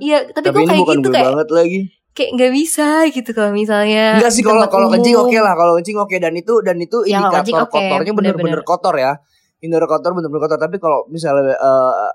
iya 0.00 0.18
tapi, 0.26 0.44
Tapi 0.44 0.56
gue 0.56 0.66
kayak 0.66 0.80
bukan 0.80 0.96
gitu 0.96 1.04
gue 1.04 1.14
kayak 1.14 1.28
banget 1.28 1.48
lagi. 1.52 1.80
kayak 2.10 2.30
nggak 2.34 2.52
bisa 2.52 2.86
gitu 3.08 3.30
kalau 3.30 3.52
misalnya 3.52 4.04
Enggak 4.14 4.32
sih 4.32 4.42
kalau 4.42 4.62
kalau 4.66 4.86
kencing 4.88 5.14
oke 5.14 5.38
lah, 5.38 5.54
kalau 5.54 5.72
kencing 5.76 5.94
oke 5.96 6.16
dan 6.16 6.34
itu 6.34 6.54
dan 6.60 6.76
itu 6.76 6.98
Ya, 7.04 7.22
indikator 7.22 7.38
kencing 7.40 7.58
oke, 7.60 7.70
kotornya 7.70 8.12
bener-bener 8.12 8.60
kotor 8.62 8.94
ya. 8.96 9.12
Indikator 9.58 9.86
kotor 9.88 10.10
bener-bener 10.12 10.42
kotor 10.44 10.58
tapi 10.58 10.76
kalau 10.76 11.06
misalnya 11.06 11.54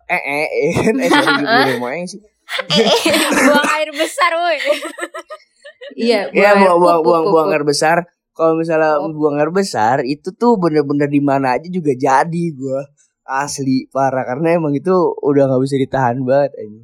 eh 0.05 0.19
eh 0.19 0.43
eh 0.43 0.47
eh, 1.07 1.79
eh 2.73 2.85
gue 2.85 3.13
eh. 3.13 3.29
Buang 3.49 3.67
air 3.77 3.89
besar, 3.93 4.31
woi. 4.35 4.57
iya 5.97 6.29
Ya 6.31 6.53
buang 6.53 6.57
air 6.57 6.69
buang 6.69 6.79
buang 6.79 7.01
buang, 7.03 7.23
buang 7.31 7.49
air 7.53 7.65
besar. 7.65 7.97
Kalau 8.33 8.57
misalnya 8.57 8.97
Oh. 8.97 9.13
buang 9.13 9.37
air 9.37 9.51
besar 9.53 10.01
itu 10.01 10.33
tuh 10.33 10.57
bener-bener 10.57 11.05
di 11.05 11.21
mana 11.21 11.53
aja 11.57 11.67
juga 11.69 11.93
jadi 11.93 12.43
gua 12.57 12.81
asli 13.23 13.87
parah 13.87 14.27
karena 14.27 14.59
emang 14.59 14.73
itu 14.75 14.91
udah 15.23 15.47
nggak 15.47 15.61
bisa 15.63 15.75
ditahan 15.79 16.17
banget 16.25 16.51
ini. 16.59 16.81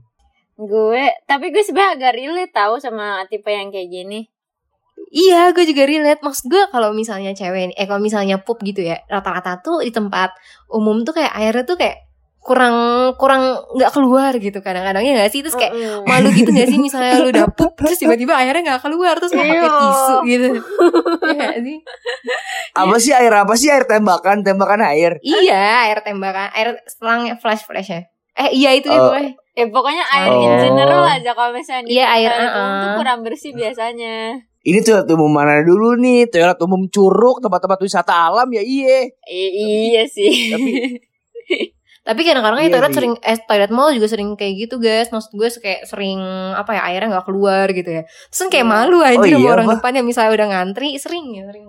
gue, 0.59 1.03
tapi 1.23 1.55
gue 1.55 1.63
sebenarnya 1.63 1.95
agak 1.95 2.13
relate 2.19 2.51
tahu 2.51 2.75
sama 2.83 3.23
tipe 3.31 3.47
yang 3.47 3.71
kayak 3.71 3.87
gini. 3.87 4.27
Iya, 5.09 5.55
gue 5.55 5.63
juga 5.63 5.87
relate. 5.87 6.19
Maksud 6.19 6.51
gue 6.51 6.63
kalau 6.67 6.91
misalnya 6.91 7.31
cewek, 7.31 7.71
eh 7.79 7.85
kalau 7.87 8.03
misalnya 8.03 8.43
pup 8.43 8.59
gitu 8.67 8.83
ya, 8.83 8.99
rata-rata 9.07 9.63
tuh 9.63 9.79
di 9.79 9.91
tempat 9.95 10.35
umum 10.67 11.07
tuh 11.07 11.15
kayak 11.15 11.31
airnya 11.31 11.63
tuh 11.63 11.79
kayak 11.79 12.08
kurang 12.39 12.75
kurang 13.15 13.41
nggak 13.75 13.91
keluar 13.91 14.31
gitu 14.33 14.59
kadang-kadang 14.59 15.03
ya 15.03 15.13
nggak 15.13 15.29
sih 15.29 15.39
terus 15.39 15.53
kayak 15.53 15.69
Mm-mm. 15.69 16.01
malu 16.03 16.31
gitu 16.31 16.49
gak 16.49 16.65
sih 16.65 16.79
misalnya 16.79 17.13
lu 17.17 17.29
udah 17.29 17.45
pup 17.49 17.75
terus 17.75 17.95
tiba-tiba 17.95 18.33
airnya 18.33 18.63
nggak 18.65 18.81
keluar 18.81 19.15
terus 19.15 19.31
mau 19.31 19.43
pakai 19.43 19.59
Iya. 19.59 19.69
tisu 19.75 20.15
gitu 20.23 20.47
ya 21.21 21.33
nggak 21.35 21.55
sih 21.61 21.77
Apa 22.73 22.95
sih 22.97 23.11
air 23.11 23.33
apa 23.33 23.53
sih 23.53 23.67
air 23.67 23.83
tembakan 23.83 24.41
tembakan 24.41 24.81
air? 24.83 25.19
iya 25.19 25.85
air 25.85 25.99
tembakan 25.99 26.49
air 26.51 26.79
selang 26.87 27.27
flash 27.37 27.63
flash 27.63 27.89
ya 27.89 28.01
eh 28.35 28.49
iya 28.51 28.71
itu 28.73 28.87
ya 28.87 28.97
Oh. 28.97 29.09
pokoknya 29.09 29.31
Ya 29.51 29.65
pokoknya 29.67 30.03
air 30.09 30.31
Oh. 30.31 30.39
in 30.39 30.53
general 30.63 31.03
aja 31.03 31.31
kalau 31.33 31.51
misalnya 31.51 31.83
Iya, 31.85 32.05
air, 32.09 32.31
umum 32.31 32.47
uh-uh. 32.47 32.79
tuh 32.79 32.91
kurang 32.95 33.19
bersih 33.21 33.51
biasanya. 33.51 34.39
Ini 34.61 34.79
toilet 34.79 35.03
umum 35.09 35.27
mana 35.27 35.59
dulu 35.59 35.99
nih? 35.99 36.27
Toilet 36.27 36.55
umum 36.59 36.87
curug, 36.87 37.39
tempat-tempat 37.39 37.75
wisata 37.77 38.13
alam 38.25 38.47
ya 38.47 38.63
iye. 38.63 39.11
I- 39.21 39.53
iya 39.91 40.03
sih. 40.05 40.31
Tapi 40.49 40.71
tapi 41.99 42.21
kadang-kadang 42.23 42.59
ya 42.59 42.63
Iya 42.65 42.73
toilet 42.73 42.91
sering 42.95 43.13
eh 43.19 43.37
toilet 43.43 43.69
mall 43.69 43.91
juga 43.91 44.07
sering 44.07 44.29
kayak 44.33 44.53
gitu 44.55 44.75
guys 44.77 45.09
maksud 45.09 45.31
gue 45.31 45.47
kayak 45.59 45.81
sering 45.85 46.19
apa 46.55 46.71
ya 46.73 46.81
airnya 46.89 47.07
nggak 47.19 47.25
keluar 47.27 47.65
gitu 47.69 47.89
ya 47.91 48.03
terus 48.03 48.39
kan 48.39 48.49
kayak 48.49 48.65
Iya. 48.65 48.73
malu 48.73 48.97
aja 48.99 49.19
Oh 49.19 49.25
sama 49.25 49.37
iya, 49.37 49.49
orang 49.51 49.67
apa? 49.67 49.73
depan 49.77 49.91
yang 49.99 50.05
misalnya 50.07 50.31
udah 50.33 50.47
ngantri 50.49 50.89
sering 50.97 51.25
ya 51.33 51.43
sering 51.45 51.65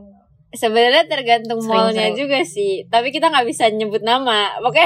Sebenarnya 0.50 1.06
tergantung 1.06 1.62
Sering, 1.62 1.70
mallnya 1.70 2.10
sering. 2.10 2.18
juga 2.18 2.38
sih. 2.42 2.82
Tapi 2.90 3.14
kita 3.14 3.30
nggak 3.30 3.46
bisa 3.46 3.70
nyebut 3.70 4.02
nama. 4.02 4.50
Oke. 4.66 4.82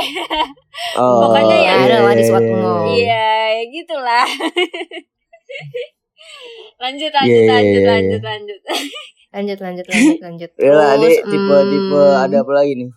oh, 1.00 1.24
Pokoknya 1.24 1.56
ya 1.56 1.72
ada 1.88 1.96
lah 2.04 2.12
di 2.12 2.20
iya, 2.20 2.28
suatu 2.28 2.44
iya, 2.44 2.60
mall. 2.60 2.84
iya. 2.84 2.92
Iya, 2.92 3.24
ya 3.48 3.62
gitulah. 3.72 4.26
lanjut, 6.84 7.10
lanjut, 7.10 7.32
Iya, 7.32 7.40
iya, 7.40 7.48
lanjut, 7.48 7.80
iya, 7.80 7.88
lanjut, 7.96 8.20
lanjut. 8.20 8.60
Lanjut 9.32 9.58
lanjut 9.58 9.86
lanjut 9.88 10.18
lanjut. 10.20 10.50
Ya 10.60 10.72
lah, 10.76 10.88
Terus, 10.94 11.16
Ade, 11.16 11.32
tipe 11.32 11.56
hmm, 11.56 12.24
ada 12.28 12.36
apa 12.44 12.52
lagi 12.52 12.72
nih? 12.76 12.88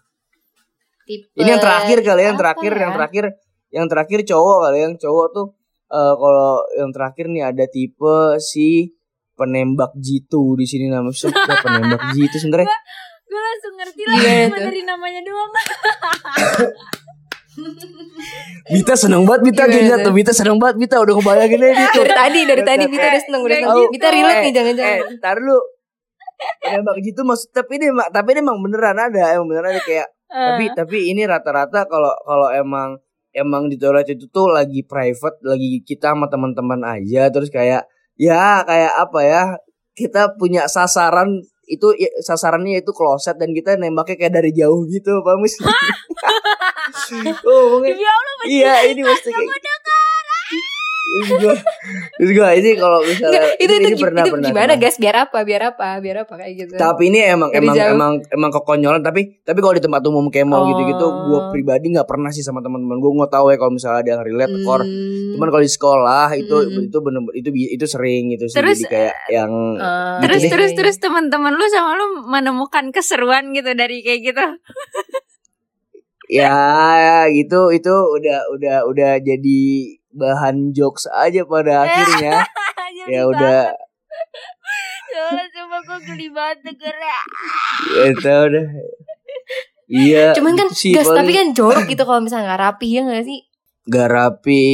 Tipe 1.08 1.32
Ini 1.34 1.50
yang 1.50 1.62
terakhir 1.62 1.98
kali 2.02 2.20
ya, 2.20 2.26
yang 2.26 2.38
terakhir, 2.38 2.72
ya? 2.72 2.80
yang 2.80 2.92
terakhir, 2.94 3.24
yang 3.70 3.88
terakhir 3.88 4.20
cowok 4.26 4.58
kali, 4.62 4.76
ya, 4.76 4.84
yang 4.84 4.96
cowok 4.98 5.28
tuh 5.32 5.48
eh 5.88 6.14
kalau 6.14 6.52
yang 6.76 6.92
terakhir 6.92 7.26
nih 7.28 7.44
ada 7.46 7.64
tipe 7.66 8.16
si 8.38 8.92
penembak 9.34 9.96
jitu 9.98 10.54
di 10.54 10.66
sini 10.66 10.86
namanya 10.88 11.16
siapa 11.16 11.32
penembak 11.64 12.12
jitu 12.12 12.36
sebenarnya 12.38 12.68
Gue 13.24 13.42
langsung 13.42 13.74
ngerti 13.76 14.02
lah 14.04 14.16
tuh? 14.50 14.60
dari 14.62 14.82
namanya 14.84 15.20
doang. 15.22 15.52
Bita 18.68 18.94
seneng 18.94 19.24
banget 19.24 19.42
Bita 19.44 19.64
Gimana 19.64 19.74
kayaknya 19.74 19.96
tuh? 19.96 20.04
tuh 20.04 20.14
Bita 20.14 20.32
seneng 20.32 20.58
banget 20.58 20.76
Bita 20.78 20.96
udah 20.98 21.14
kebayangin 21.16 21.60
aja 21.60 21.74
gitu 21.82 22.00
dari 22.00 22.14
tadi 22.14 22.40
dari 22.44 22.62
tadi 22.62 22.84
Bita 22.86 23.08
udah 23.08 23.22
seneng 23.22 23.42
udah 23.42 23.58
seneng. 23.58 23.72
gitu. 23.74 23.90
Bita 23.90 24.08
relate 24.10 24.38
nih 24.38 24.44
Eh, 24.44 24.54
jangan-jangan. 24.54 24.98
tar 25.18 25.38
dulu 25.38 25.58
penembak 26.60 26.98
jitu 27.02 27.22
maksud 27.24 27.50
tapi 27.50 27.72
ini 27.76 27.86
emang- 27.90 28.12
tapi 28.12 28.30
ini 28.30 28.40
emang 28.40 28.58
beneran 28.60 28.98
ada 29.00 29.24
emang 29.34 29.48
beneran 29.48 29.70
ada 29.72 29.82
kayak 29.82 30.08
tapi 30.28 30.66
tapi 30.76 30.98
ini 31.16 31.24
rata-rata 31.24 31.88
kalau 31.88 32.12
kalau 32.28 32.52
emang 32.52 33.00
emang 33.32 33.72
di 33.72 33.80
toilet 33.80 34.08
itu 34.12 34.28
tuh 34.28 34.52
lagi 34.52 34.84
private 34.84 35.40
lagi 35.46 35.84
kita 35.86 36.12
sama 36.16 36.28
teman-teman 36.28 36.84
aja 36.84 37.32
terus 37.32 37.48
kayak 37.48 37.88
ya 38.18 38.66
kayak 38.66 38.94
apa 38.98 39.20
ya 39.24 39.44
kita 39.98 40.36
punya 40.38 40.66
sasaran 40.70 41.42
itu 41.68 41.88
ya, 42.00 42.08
sasarannya 42.24 42.80
itu 42.80 42.92
kloset 42.96 43.36
dan 43.36 43.52
kita 43.52 43.76
nembaknya 43.76 44.16
kayak 44.16 44.34
dari 44.40 44.52
jauh 44.56 44.88
gitu 44.88 45.20
gak 45.20 45.36
sih? 45.52 45.68
oh 47.52 47.64
mungkin 47.78 48.00
Allah, 48.00 48.36
iya 48.48 48.74
ini 48.88 49.04
mesti 49.04 49.28
kayak 49.28 49.60
Terus 52.18 52.32
gua 52.32 52.50
ini 52.52 52.72
kalau 52.74 53.00
misalnya 53.00 53.40
Enggak, 53.40 53.56
itu 53.58 53.64
ini, 53.68 53.78
itu, 53.78 53.88
ini 53.88 53.98
pernah 53.98 54.22
itu 54.22 54.32
pernah 54.32 54.48
gimana 54.48 54.66
pernah. 54.68 54.84
guys? 54.84 54.98
Biar 54.98 55.16
apa? 55.20 55.38
Biar 55.42 55.62
apa? 55.68 55.88
Biar 55.98 56.18
apa 56.22 56.34
kayak 56.36 56.54
gitu. 56.58 56.74
Tapi 56.76 57.04
ini 57.08 57.20
emang 57.24 57.50
Dari 57.50 57.60
emang 57.62 57.76
jauh. 57.76 57.92
emang 57.92 58.12
emang 58.30 58.52
kekonyolan 58.52 59.02
tapi 59.02 59.22
tapi 59.40 59.60
kalau 59.60 59.74
di 59.74 59.82
tempat 59.82 60.02
umum 60.04 60.28
kemo 60.28 60.56
Oh. 60.56 60.66
gitu-gitu 60.68 61.06
gue 61.24 61.40
pribadi 61.52 61.86
nggak 61.90 62.06
pernah 62.06 62.30
sih 62.30 62.42
sama 62.42 62.60
teman-teman 62.60 62.98
gue 62.98 63.12
nggak 63.14 63.32
tahu 63.32 63.46
ya 63.48 63.58
kalau 63.58 63.72
misalnya 63.72 64.00
ada 64.00 64.10
yang 64.12 64.22
relate 64.22 64.50
Hmm. 64.50 65.34
cuman 65.34 65.48
kalau 65.48 65.64
di 65.64 65.70
sekolah 65.70 66.28
itu 66.34 66.56
Hmm. 66.58 66.84
itu 66.84 66.98
bener 67.00 67.22
itu 67.34 67.50
itu 67.54 67.86
sering 67.86 68.30
gitu 68.30 68.46
sih 68.48 68.58
Terus, 68.58 68.78
jadi 68.80 68.90
kayak 68.90 69.16
yang 69.32 69.52
Ah, 69.78 70.20
Terus 70.20 70.42
deh. 70.42 70.50
terus 70.50 70.72
terus 70.74 70.96
teman-teman 70.98 71.52
lu 71.52 71.66
sama 71.68 71.94
lu 71.94 72.06
menemukan 72.24 72.90
keseruan 72.90 73.52
gitu 73.52 73.72
dari 73.72 74.02
kayak 74.02 74.22
gitu. 74.26 74.46
ya 76.28 76.58
gitu 77.30 77.72
itu 77.72 77.88
udah 77.90 78.40
udah 78.52 78.78
udah 78.86 79.12
jadi 79.18 79.62
bahan 80.18 80.56
jokes 80.72 81.06
aja 81.08 81.46
pada 81.46 81.74
akhirnya 81.84 82.42
ya 83.14 83.22
udah 83.24 83.72
Ya 85.08 85.22
Allah, 85.24 85.48
coba 85.48 85.78
gue 85.80 85.98
geli 86.06 86.28
banget 86.30 86.58
dengernya. 86.64 87.20
ya 87.90 88.04
itu 88.08 88.28
udah 88.28 88.66
iya 89.88 90.26
Cuman 90.34 90.54
kan 90.54 90.68
sih 90.70 90.92
gas 90.92 91.06
tapi 91.06 91.32
paling. 91.32 91.36
kan 91.36 91.48
jorok 91.54 91.86
gitu 91.86 92.04
kalau 92.04 92.20
misalnya 92.20 92.46
nggak 92.48 92.62
rapi 92.62 92.88
ya 92.92 93.02
nggak 93.04 93.24
sih? 93.24 93.40
Gak 93.88 94.10
rapi 94.10 94.66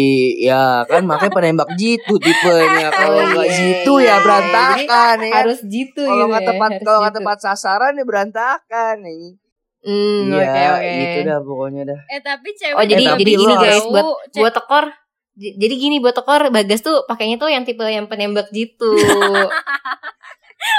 ya 0.41 0.83
kan 0.83 1.05
makanya 1.05 1.31
penembak 1.31 1.69
jitu 1.75 2.17
tipenya 2.17 2.89
kalau 2.97 3.13
Oh, 3.15 3.27
nggak 3.29 3.45
iya, 3.45 3.55
jitu 3.55 3.93
iya. 3.95 4.09
ya 4.09 4.15
berantakan 4.19 5.15
ya? 5.21 5.33
Harus 5.37 5.59
gitu 5.63 6.01
kalau 6.01 6.17
gitu 6.17 6.27
nggak 6.27 6.41
ya, 6.41 6.49
tepat 6.49 6.71
kalau 6.81 6.99
nggak 6.99 7.15
tepat 7.15 7.37
sasaran 7.39 7.93
ya 7.93 8.03
berantakan 8.03 8.95
nih 8.99 9.37
Hmm, 9.83 10.31
iya 10.31 10.47
oke 10.47 10.63
oke. 10.73 10.91
gitu 10.97 11.19
dah 11.25 11.39
pokoknya 11.41 11.81
dah 11.85 11.99
Eh 12.09 12.21
tapi 12.21 12.49
cewek 12.53 12.73
Oh 12.73 12.83
jadi 12.83 12.99
Eh, 12.99 13.09
tapi 13.09 13.21
jadi 13.21 13.31
gini 13.35 13.53
harus- 13.53 13.63
guys 13.69 13.83
buat 13.85 14.05
buat 14.33 14.53
tekor 14.55 14.85
jadi 15.35 15.73
gini 15.73 15.97
buat 15.97 16.13
tekor 16.13 16.49
Bagas 16.49 16.79
tuh 16.79 17.03
pakainya 17.03 17.35
tuh 17.35 17.47
yang 17.47 17.63
tipe 17.63 17.81
yang 17.83 18.05
penembak 18.05 18.49
gitu. 18.49 18.93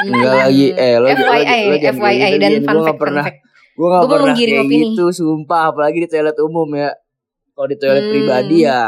enggak 0.00 0.32
Hmm. 0.32 0.42
lagi 0.42 0.66
eh 0.72 0.96
lo 0.96 1.06
FYI, 1.06 1.18
lo, 1.60 1.68
lo 1.68 1.76
jangan 1.76 2.00
FYI 2.00 2.16
gitu, 2.16 2.40
dan 2.40 2.52
fun 2.58 2.78
fact, 2.78 2.86
fun 2.88 2.96
pernah 2.98 3.24
fact. 3.24 3.38
gue 3.74 3.86
nggak 3.86 4.00
Gua 4.00 4.12
pernah 4.14 4.34
kayak 4.34 4.62
opini. 4.62 4.84
gitu 4.86 5.04
sumpah 5.10 5.62
apalagi 5.68 5.98
di 5.98 6.08
toilet 6.08 6.38
umum 6.40 6.68
ya 6.72 6.90
kalau 7.52 7.68
di 7.68 7.76
toilet 7.76 8.00
Hmm. 8.00 8.12
pribadi 8.12 8.56
ya 8.62 8.82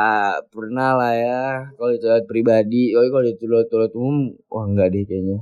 pernah 0.46 0.90
lah 0.94 1.12
ya 1.12 1.42
kalau 1.72 1.90
di 1.90 2.00
toilet 2.00 2.24
pribadi 2.24 2.82
oh 2.92 3.02
kalau 3.04 3.24
di 3.24 3.34
toilet 3.34 3.66
toilet 3.66 3.92
umum 3.92 4.16
wah 4.46 4.64
enggak 4.64 4.88
deh 4.88 5.04
kayaknya 5.04 5.38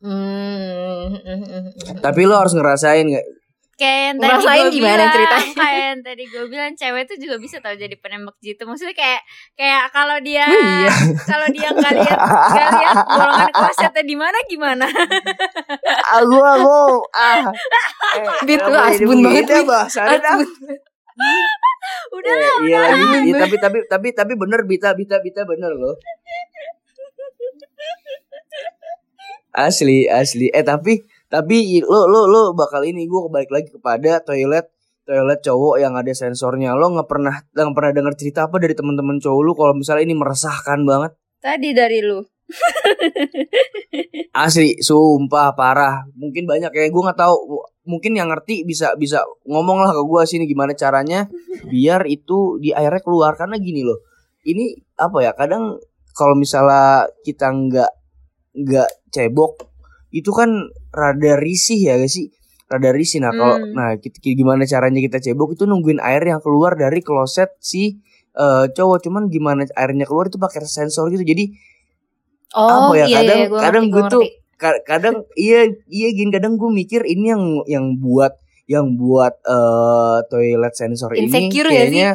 Hmm. 0.00 1.12
tapi 2.04 2.20
lo 2.22 2.36
harus 2.36 2.52
ngerasain 2.52 3.04
kayak 3.74 4.00
yang 4.06 4.16
tadi 4.18 4.34
gue 4.38 4.70
gimana 4.70 4.94
bilang, 4.96 5.12
ceritanya? 5.14 5.52
kayak 5.62 5.82
yang 5.82 6.00
tadi 6.02 6.24
gue 6.30 6.44
bilang 6.46 6.72
cewek 6.74 7.02
tuh 7.06 7.16
juga 7.18 7.36
bisa 7.42 7.56
tau 7.58 7.74
jadi 7.74 7.94
penembak 7.98 8.36
jitu 8.38 8.62
maksudnya 8.62 8.94
kayak 8.94 9.20
kayak 9.54 9.82
kalau 9.90 10.16
dia 10.22 10.46
Oh, 10.46 10.54
iya. 10.54 10.90
kalau 11.30 11.46
dia 11.50 11.68
nggak 11.70 11.94
lihat 11.98 12.18
nggak 12.20 12.68
lihat 12.78 12.96
golongan 13.06 13.50
klosetnya 13.50 14.04
di 14.04 14.16
mana 14.16 14.38
gimana? 14.46 14.86
Ah 16.06 16.22
gua 16.22 16.50
gua 16.58 17.02
ah. 17.14 17.42
Eh, 18.14 18.22
Bit, 18.46 18.62
lu 18.62 18.78
asbun 18.78 19.18
banget, 19.26 19.50
ya, 19.50 19.60
bahasannya 19.66 20.18
dah? 20.22 20.38
udah 22.14 22.30
Eh, 22.30 22.54
iya 22.70 22.78
lagi 22.94 23.04
Iya, 23.26 23.34
tapi 23.42 23.56
tapi 23.58 23.78
tapi 23.90 24.08
tapi 24.14 24.32
bener 24.38 24.62
Bita 24.66 24.94
Bita 24.94 25.18
Bita 25.18 25.42
bener 25.42 25.74
loh. 25.74 25.98
Asli 29.54 30.06
asli. 30.10 30.50
Eh 30.50 30.62
tapi 30.66 30.98
tapi 31.34 31.82
lo 31.82 32.06
lo 32.06 32.30
lo 32.30 32.42
bakal 32.54 32.86
ini 32.86 33.10
gue 33.10 33.26
balik 33.26 33.50
lagi 33.50 33.68
kepada 33.74 34.22
toilet 34.22 34.70
toilet 35.02 35.40
cowok 35.42 35.82
yang 35.82 35.98
ada 35.98 36.14
sensornya. 36.14 36.78
Lo 36.78 36.94
nggak 36.94 37.10
pernah 37.10 37.34
nggak 37.50 37.74
pernah 37.74 37.90
dengar 37.90 38.14
cerita 38.14 38.46
apa 38.46 38.62
dari 38.62 38.78
teman-teman 38.78 39.18
cowok 39.18 39.40
lu 39.42 39.52
kalau 39.58 39.74
misalnya 39.74 40.06
ini 40.06 40.14
meresahkan 40.14 40.86
banget? 40.86 41.12
Tadi 41.42 41.74
dari 41.74 41.98
lu. 42.06 42.22
Asli 44.46 44.78
sumpah 44.78 45.58
parah. 45.58 46.06
Mungkin 46.14 46.46
banyak 46.46 46.70
ya 46.70 46.86
gue 46.86 47.02
nggak 47.02 47.18
tahu. 47.18 47.66
Mungkin 47.84 48.14
yang 48.14 48.30
ngerti 48.30 48.62
bisa 48.62 48.94
bisa 48.94 49.26
ngomong 49.44 49.82
lah 49.82 49.90
ke 49.90 50.02
gue 50.06 50.22
sini 50.24 50.44
gimana 50.46 50.72
caranya 50.72 51.28
biar 51.68 52.06
itu 52.06 52.62
di 52.62 52.70
airnya 52.70 53.02
keluar. 53.02 53.34
Karena 53.34 53.58
gini 53.58 53.82
loh 53.82 53.98
ini 54.46 54.76
apa 55.00 55.18
ya 55.24 55.32
kadang 55.34 55.80
kalau 56.14 56.38
misalnya 56.38 57.10
kita 57.26 57.50
nggak 57.50 57.92
nggak 58.54 58.90
cebok 59.10 59.73
itu 60.14 60.30
kan 60.30 60.50
rada 60.90 61.34
risih 61.36 61.80
ya 61.82 61.98
guys 61.98 62.14
sih? 62.14 62.30
Rada 62.64 62.90
risih. 62.90 63.18
Nah 63.18 63.30
kalau 63.30 63.58
Hmm. 63.58 63.74
nah 63.74 63.90
kita, 63.94 64.22
gimana 64.32 64.62
caranya 64.64 65.02
kita 65.02 65.18
cebok 65.20 65.52
itu 65.52 65.66
nungguin 65.66 65.98
air 65.98 66.22
yang 66.22 66.38
keluar 66.38 66.74
dari 66.74 67.02
kloset 67.02 67.50
si 67.58 67.98
eh, 68.32 68.64
cowok. 68.68 69.02
Cuman 69.02 69.26
gimana 69.26 69.66
airnya 69.74 70.04
keluar 70.04 70.26
itu 70.26 70.38
pakai 70.38 70.62
sensor 70.62 71.06
gitu. 71.08 71.22
Jadi 71.22 71.50
Oh 72.54 72.90
Apa 72.90 72.94
ya, 72.96 73.04
iya 73.04 73.16
kadang- 73.18 73.34
iya 73.36 73.46
gua 73.46 73.60
kadang 73.60 73.84
gue 73.88 74.02
tuh- 74.08 74.30
kadang 74.84 75.16
iya 75.36 75.60
iya 75.88 76.08
gini 76.10 76.30
kadang 76.30 76.54
gue 76.54 76.70
mikir 76.72 77.02
ini 77.02 77.26
yang 77.28 77.42
yang 77.66 77.86
buat 77.98 78.30
yang 78.66 78.94
buat 78.94 79.34
eh 79.40 80.18
toilet 80.26 80.70
sensor 80.72 81.10
insecure 81.14 81.66
ini 81.66 81.74
gak 81.74 81.90
sih? 81.90 81.90
kayaknya 81.90 82.10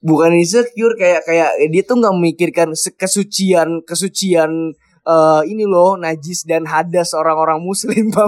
bukan 0.00 0.30
insecure 0.36 0.94
kayak 0.94 1.22
kayak 1.22 1.50
dia 1.66 1.82
tuh 1.82 1.96
nggak 1.98 2.14
memikirkan 2.14 2.68
kesucian 2.74 3.82
kesucian 3.82 4.74
eh 5.06 5.42
ini 5.46 5.62
loh 5.62 5.94
najis 5.94 6.42
dan 6.42 6.66
hadas 6.66 7.14
orang-orang 7.14 7.62
muslim 7.62 8.10
hmm, 8.14 8.26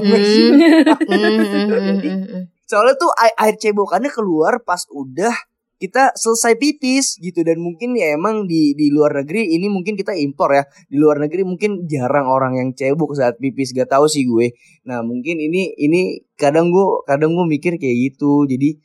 hmm, 1.10 1.98
hmm. 1.98 2.42
soalnya 2.70 2.94
tuh 2.94 3.10
air, 3.18 3.34
air 3.34 3.54
cebokannya 3.58 4.10
keluar 4.14 4.62
pas 4.62 4.86
udah 4.94 5.34
kita 5.78 6.10
selesai 6.18 6.58
pipis 6.58 7.16
gitu. 7.22 7.46
Dan 7.46 7.62
mungkin 7.62 7.94
ya 7.94 8.18
emang 8.18 8.50
di 8.50 8.74
di 8.74 8.90
luar 8.90 9.22
negeri 9.22 9.54
ini 9.54 9.70
mungkin 9.70 9.94
kita 9.94 10.12
impor 10.18 10.50
ya. 10.52 10.66
Di 10.90 10.98
luar 10.98 11.22
negeri 11.22 11.46
mungkin 11.46 11.86
jarang 11.86 12.26
orang 12.26 12.58
yang 12.58 12.74
cebok 12.74 13.14
saat 13.14 13.38
pipis 13.38 13.72
gak 13.72 13.88
tahu 13.94 14.10
sih 14.10 14.26
gue. 14.26 14.52
Nah 14.90 15.00
mungkin 15.06 15.38
ini 15.38 15.72
ini 15.78 16.26
kadang 16.34 16.74
gue 16.74 17.06
kadang 17.06 17.32
gue 17.32 17.46
mikir 17.46 17.78
kayak 17.78 17.96
gitu. 18.12 18.44
Jadi 18.50 18.78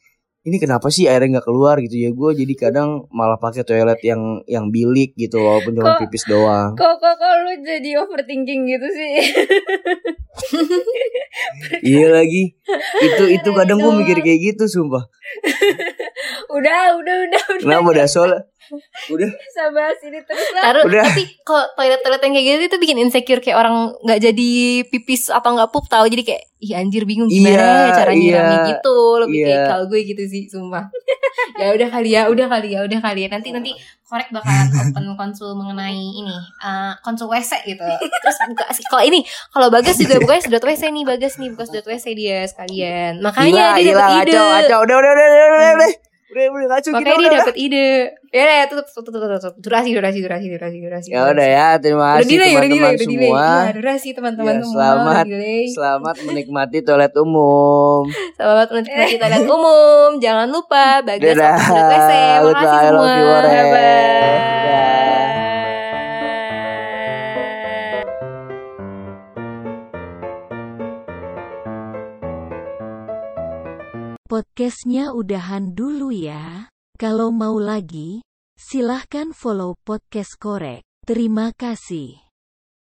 ini 0.43 0.59
kenapa 0.59 0.91
sih 0.91 1.07
airnya 1.07 1.39
nggak 1.39 1.47
keluar? 1.47 1.79
gitu 1.79 1.95
ya. 1.95 2.09
Gue 2.11 2.35
jadi 2.35 2.53
kadang 2.59 3.07
malah 3.15 3.39
pakai 3.39 3.63
toilet 3.63 3.99
yang 4.03 4.43
yang 4.43 4.67
bilik 4.67 5.15
gitu 5.15 5.39
walaupun 5.39 5.71
cuma 5.79 5.95
pipis 6.03 6.27
doang. 6.27 6.75
kok 6.75 6.99
kok 6.99 7.15
kok 7.15 7.33
lu 7.47 7.53
jadi 7.63 8.03
overthinking 8.03 8.67
gitu 8.67 8.87
sih? 8.91 9.13
Iya 11.83 12.13
lagi. 12.13 12.53
Itu 13.01 13.23
itu 13.25 13.49
kadang 13.57 13.81
gue 13.81 13.91
mikir 14.05 14.21
kayak 14.21 14.53
gitu 14.53 14.63
sumpah. 14.69 15.03
Udah 16.53 16.93
udah 17.01 17.15
udah 17.25 17.41
udah. 17.57 17.63
Kenapa 17.65 17.89
dah? 17.97 18.07
Soalnya 18.07 18.45
udah. 19.11 19.29
Sabar 19.55 19.91
sini 19.99 20.19
terus 20.23 20.47
lah. 20.55 20.63
Taruh, 20.71 20.83
Udah. 20.87 21.03
tapi 21.05 21.23
kalau 21.43 21.65
toilet-toilet 21.75 22.21
yang 22.23 22.33
kayak 22.33 22.45
gitu 22.45 22.63
itu 22.71 22.77
bikin 22.79 22.97
insecure 23.03 23.41
kayak 23.43 23.57
orang 23.59 23.91
nggak 24.01 24.19
jadi 24.19 24.51
pipis 24.87 25.29
atau 25.29 25.49
nggak 25.55 25.69
pup 25.73 25.85
tahu. 25.89 26.05
Jadi 26.07 26.23
kayak 26.23 26.43
ih 26.63 26.73
anjir 26.79 27.03
bingung 27.03 27.27
gimana 27.27 27.59
Iya, 27.59 27.67
ya 27.67 27.91
cara 27.91 28.11
iya, 28.15 28.19
nyiramnya 28.19 28.59
gitu. 28.71 28.97
Lebih 29.27 29.37
iya. 29.37 29.47
kayak 29.47 29.63
kalau 29.67 29.85
gue 29.91 29.99
gitu 30.07 30.23
sih 30.29 30.43
sumpah. 30.47 30.85
Ya 31.53 31.69
udah 31.75 31.89
kali 31.89 32.09
ya 32.13 32.29
udah 32.29 32.47
kali 32.49 32.73
ya 32.73 32.81
udah 32.85 32.99
kali 33.03 33.25
ya. 33.25 33.29
Nanti 33.29 33.49
nanti 33.53 33.71
korek 34.05 34.29
bakalan 34.29 34.69
open 34.69 35.05
konsul 35.17 35.53
mengenai 35.57 35.97
ini 35.97 36.33
eh, 36.61 36.93
konsul 37.01 37.29
wc 37.29 37.51
gitu. 37.65 37.83
Terus 37.99 38.37
buka 38.49 38.69
kalau 38.89 39.03
ini 39.05 39.25
kalau 39.49 39.67
bagas 39.73 39.97
juga 39.97 40.21
bukanya 40.21 40.41
sedot 40.45 40.63
wc 40.63 40.81
nih 40.81 41.03
bagas 41.05 41.37
nih 41.41 41.49
buka 41.53 41.65
sedot 41.69 41.85
wc 41.89 42.05
dia 42.15 42.45
sekalian. 42.47 43.21
Makanya 43.21 43.77
Gila, 43.77 43.81
dia 43.81 43.93
dapet 43.93 44.13
ide. 44.13 44.33
kacau, 44.33 44.45
kacau. 44.49 44.79
Udah, 44.85 44.97
udah, 44.97 45.11
udah, 45.13 45.25
udah, 45.27 45.45
udah, 45.45 45.71
udah. 45.77 46.12
Udah 46.33 46.43
udah 46.49 46.65
ngaco 46.67 46.81
kita 46.83 46.97
Makanya 46.97 47.13
dia 47.13 47.29
udah. 47.29 47.39
dapat 47.39 47.55
ide. 47.55 47.89
Ya 48.27 48.41
udah 48.41 48.57
tutup 48.65 48.85
tutup 48.89 49.11
tutup 49.13 49.29
tutup. 49.31 49.53
Durasi 49.59 49.89
durasi 49.93 50.19
durasi 50.19 50.47
durasi 50.49 50.77
durasi. 50.81 51.07
Ya 51.07 51.29
udah 51.29 51.45
ya, 51.47 51.67
terima 51.77 52.17
kasih 52.17 52.33
teman-teman 52.33 52.93
semua. 52.97 53.45
Iya, 53.45 53.71
durasi 53.71 54.07
teman-teman 54.11 54.49
Ya, 54.49 54.59
semua. 54.59 54.73
selamat. 54.73 55.25
delay. 55.29 55.63
Selamat 55.69 56.15
menikmati 56.25 56.77
toilet 56.81 57.13
umum. 57.15 58.01
Selamat 58.37 58.67
menikmati 58.67 59.15
toilet 59.15 59.45
umum. 59.45 60.09
Jangan 60.17 60.47
lupa 60.49 61.05
toilet 61.05 61.37
WC. 61.37 62.11
Makasih 62.41 62.79
semua. 62.89 63.13
you, 63.13 64.52
Podcastnya 74.53 75.17
udahan 75.17 75.73
dulu 75.73 76.13
ya. 76.13 76.69
Kalau 77.01 77.33
mau 77.33 77.57
lagi, 77.57 78.21
silahkan 78.53 79.33
follow 79.33 79.73
podcast 79.81 80.37
korek. 80.37 80.85
Terima 81.09 81.49
kasih. 81.57 82.22